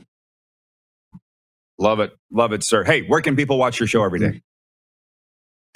[1.79, 2.17] Love it.
[2.33, 2.83] Love it, sir.
[2.83, 4.43] Hey, where can people watch your show every day?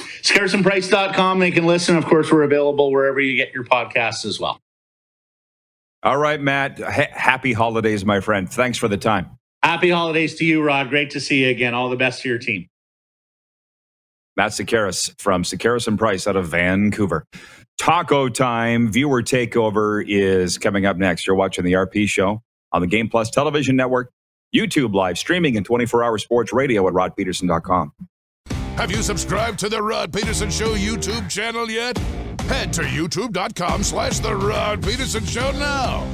[0.00, 1.38] sekeresandprice.com.
[1.38, 1.96] They can listen.
[1.96, 4.60] Of course, we're available wherever you get your podcasts as well.
[6.02, 6.78] All right, Matt.
[6.78, 8.48] Happy holidays, my friend.
[8.48, 9.38] Thanks for the time.
[9.62, 10.90] Happy holidays to you, Rod.
[10.90, 11.74] Great to see you again.
[11.74, 12.68] All the best to your team.
[14.36, 17.24] Matt Sekeres from Sekeres and Price out of Vancouver.
[17.78, 21.26] Taco time viewer takeover is coming up next.
[21.26, 22.42] You're watching the RP show
[22.72, 24.12] on the Game Plus television network,
[24.54, 27.92] YouTube live streaming, and 24 hour sports radio at rodpeterson.com.
[28.76, 31.96] Have you subscribed to the Rod Peterson Show YouTube channel yet?
[32.42, 36.06] Head to youtube.com slash the Rod Peterson Show now.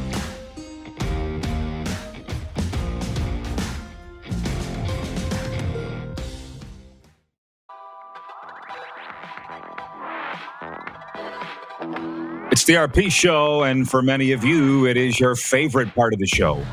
[12.52, 16.20] It's the RP show, and for many of you, it is your favorite part of
[16.20, 16.64] the show.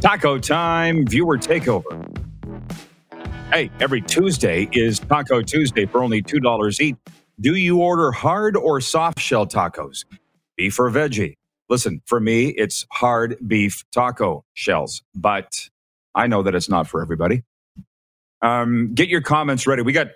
[0.00, 2.07] Taco time, viewer takeover.
[3.52, 6.96] Hey, every Tuesday is Taco Tuesday for only $2 each.
[7.40, 10.04] Do you order hard or soft shell tacos?
[10.56, 11.34] Beef or veggie?
[11.70, 15.68] Listen, for me, it's hard beef taco shells, but
[16.14, 17.42] I know that it's not for everybody.
[18.42, 19.82] Um, get your comments ready.
[19.82, 20.08] We got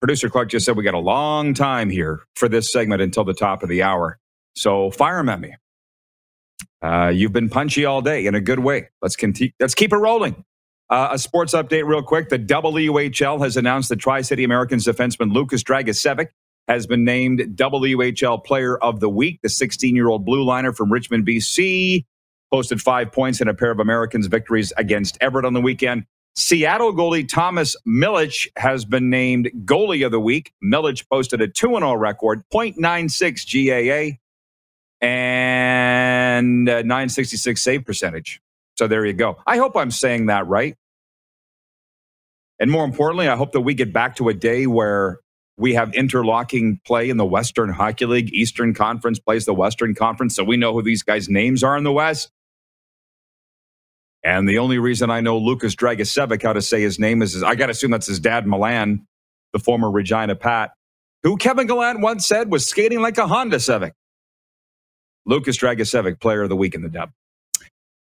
[0.00, 3.34] producer Clark just said we got a long time here for this segment until the
[3.34, 4.18] top of the hour.
[4.56, 5.54] So fire them at me.
[6.82, 8.90] Uh, you've been punchy all day in a good way.
[9.02, 9.16] Let's.
[9.60, 10.44] Let's keep it rolling.
[10.90, 12.28] Uh, a sports update, real quick.
[12.28, 16.28] The WHL has announced that Tri City Americans defenseman Lucas Dragicevic
[16.68, 19.40] has been named WHL Player of the Week.
[19.42, 22.04] The 16 year old blue liner from Richmond, BC,
[22.52, 26.04] posted five points in a pair of Americans' victories against Everett on the weekend.
[26.36, 30.52] Seattle goalie Thomas Milic has been named Goalie of the Week.
[30.64, 34.18] Milic posted a 2 0 record, 0.96 GAA,
[35.00, 38.40] and 966 save percentage.
[38.76, 39.36] So there you go.
[39.46, 40.76] I hope I'm saying that right.
[42.58, 45.18] And more importantly, I hope that we get back to a day where
[45.56, 48.32] we have interlocking play in the Western Hockey League.
[48.32, 51.84] Eastern Conference plays the Western Conference, so we know who these guys' names are in
[51.84, 52.30] the West.
[54.24, 57.54] And the only reason I know Lucas Dragicevic how to say his name is, I
[57.54, 59.06] got to assume that's his dad, Milan,
[59.52, 60.72] the former Regina Pat,
[61.22, 63.92] who Kevin Gallant once said was skating like a Honda Civic.
[65.26, 67.10] Lucas Dragicevic, player of the week in the dub.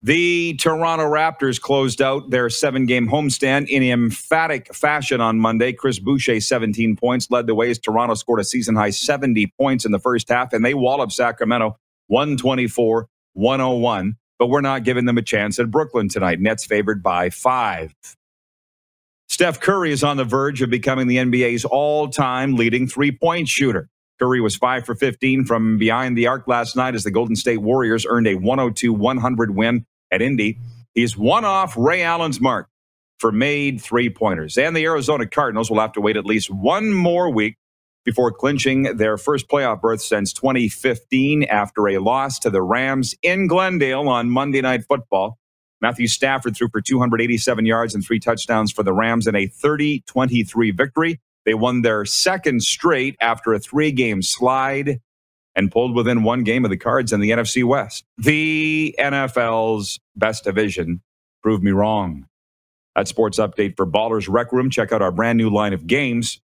[0.03, 5.75] The Toronto Raptors closed out their seven game homestand in emphatic fashion on Monday.
[5.75, 9.85] Chris Boucher, 17 points, led the way as Toronto scored a season high 70 points
[9.85, 11.77] in the first half, and they walloped Sacramento
[12.07, 14.17] 124 101.
[14.39, 16.41] But we're not giving them a chance at Brooklyn tonight.
[16.41, 17.95] Nets favored by five.
[19.29, 23.49] Steph Curry is on the verge of becoming the NBA's all time leading three point
[23.49, 23.91] shooter.
[24.19, 27.59] Curry was 5 for 15 from behind the arc last night as the Golden State
[27.59, 30.59] Warriors earned a 102 100 win at Indy.
[30.95, 32.69] He's one off Ray Allen's mark
[33.19, 34.59] for made three pointers.
[34.59, 37.57] And the Arizona Cardinals will have to wait at least one more week
[38.05, 43.47] before clinching their first playoff berth since 2015 after a loss to the Rams in
[43.47, 45.39] Glendale on Monday Night Football.
[45.83, 50.03] Matthew Stafford threw for 287 yards and three touchdowns for the Rams in a 30
[50.07, 51.21] 23 victory.
[51.47, 55.01] They won their second straight after a three game slide
[55.57, 58.05] and pulled within one game of the Cards in the NFC West.
[58.19, 61.03] The NFL's best division
[61.43, 62.27] proved me wrong.
[62.97, 64.71] That sports update for Ballers Rec Room.
[64.71, 66.41] Check out our brand new line of games.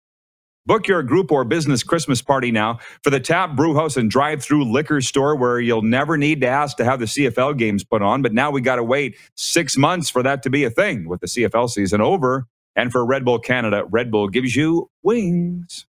[0.67, 4.71] Book your group or business Christmas party now for the Tap Brewhouse and Drive Through
[4.71, 8.23] Liquor Store, where you'll never need to ask to have the CFL games put on.
[8.23, 11.21] But now we got to wait six months for that to be a thing with
[11.21, 12.47] the CFL season over.
[12.77, 15.87] And for Red Bull Canada, Red Bull gives you wings.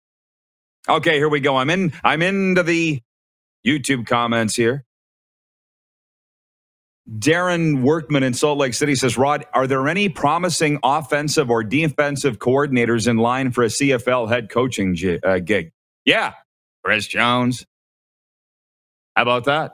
[0.87, 1.57] Okay, here we go.
[1.57, 1.93] I'm in.
[2.03, 3.01] I'm into the
[3.65, 4.85] YouTube comments here.
[7.09, 12.39] Darren Workman in Salt Lake City says, Rod, are there any promising offensive or defensive
[12.39, 15.71] coordinators in line for a CFL head coaching uh, gig?
[16.03, 16.33] Yeah,
[16.83, 17.65] Chris Jones.
[19.15, 19.73] How about that?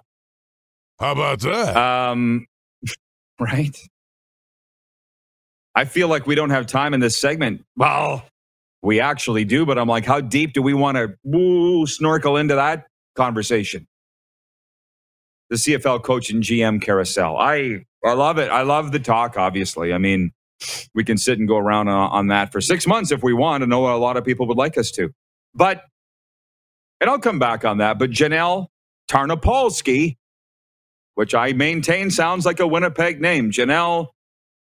[0.99, 1.75] How about that?
[1.77, 2.47] Um,
[3.39, 3.77] right.
[5.73, 7.63] I feel like we don't have time in this segment.
[7.77, 8.25] Well,
[8.81, 12.87] we actually do, but I'm like, how deep do we want to snorkel into that
[13.15, 13.87] conversation?
[15.49, 17.37] The CFL coach and GM carousel.
[17.37, 18.49] I I love it.
[18.49, 19.37] I love the talk.
[19.37, 20.31] Obviously, I mean,
[20.95, 23.61] we can sit and go around on, on that for six months if we want.
[23.61, 25.11] I know a lot of people would like us to,
[25.53, 25.83] but
[26.99, 27.99] and I'll come back on that.
[27.99, 28.67] But Janelle
[29.09, 30.17] Tarnopolsky,
[31.15, 34.07] which I maintain sounds like a Winnipeg name, Janelle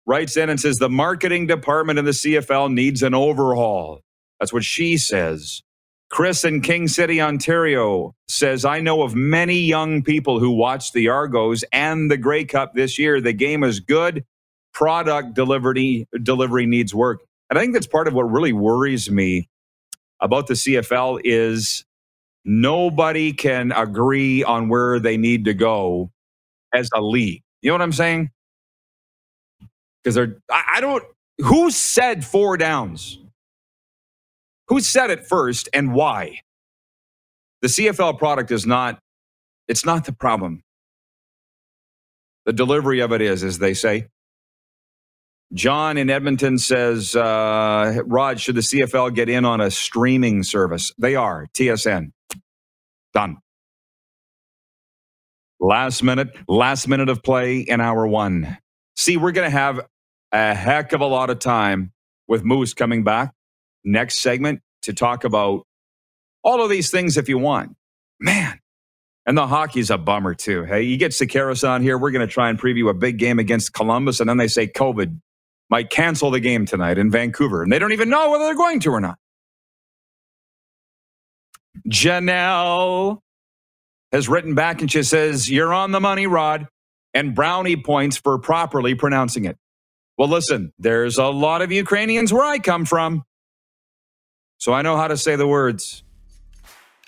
[0.05, 4.01] writes in and says the marketing department in the CFL needs an overhaul.
[4.39, 5.63] That's what she says.
[6.09, 11.09] Chris in King City, Ontario says, I know of many young people who watch the
[11.09, 13.19] Argos and the Grey Cup this year.
[13.19, 14.25] The game is good.
[14.73, 17.21] Product delivery, delivery needs work.
[17.49, 19.49] And I think that's part of what really worries me
[20.21, 21.85] about the CFL is
[22.45, 26.11] nobody can agree on where they need to go
[26.73, 27.43] as a league.
[27.61, 28.31] You know what I'm saying?
[30.03, 31.03] Because they're, I, I don't,
[31.39, 33.19] who said four downs?
[34.69, 36.39] Who said it first and why?
[37.61, 38.99] The CFL product is not,
[39.67, 40.63] it's not the problem.
[42.45, 44.07] The delivery of it is, as they say.
[45.53, 50.91] John in Edmonton says, uh, Rod, should the CFL get in on a streaming service?
[50.97, 52.11] They are, TSN.
[53.13, 53.37] Done.
[55.59, 58.57] Last minute, last minute of play in hour one.
[58.95, 59.81] See, we're going to have
[60.31, 61.93] a heck of a lot of time
[62.27, 63.33] with Moose coming back
[63.87, 65.63] next segment to talk about
[66.43, 67.75] all of these things if you want.
[68.19, 68.59] Man.
[69.25, 70.63] And the hockey's a bummer too.
[70.63, 71.97] Hey, you get Sekeres on here.
[71.97, 74.21] We're going to try and preview a big game against Columbus.
[74.21, 75.19] And then they say COVID
[75.69, 77.61] might cancel the game tonight in Vancouver.
[77.61, 79.17] And they don't even know whether they're going to or not.
[81.89, 83.19] Janelle
[84.13, 86.67] has written back and she says, You're on the money, Rod,
[87.13, 89.57] and brownie points for properly pronouncing it.
[90.17, 93.23] Well, listen, there's a lot of Ukrainians where I come from.
[94.57, 96.03] So I know how to say the words.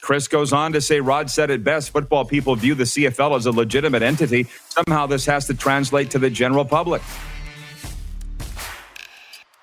[0.01, 3.45] Chris goes on to say, Rod said it best football people view the CFL as
[3.45, 4.47] a legitimate entity.
[4.69, 7.01] Somehow this has to translate to the general public.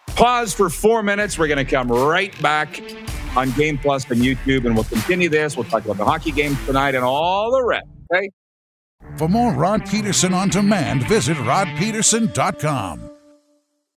[0.09, 1.39] Pause for four minutes.
[1.39, 2.83] We're going to come right back
[3.37, 5.57] on Game Plus and YouTube, and we'll continue this.
[5.57, 7.87] We'll talk about the hockey games tonight and all the rest.
[8.13, 8.31] Okay.
[9.17, 13.16] For more Rod Peterson on demand, visit rodpeterson.com.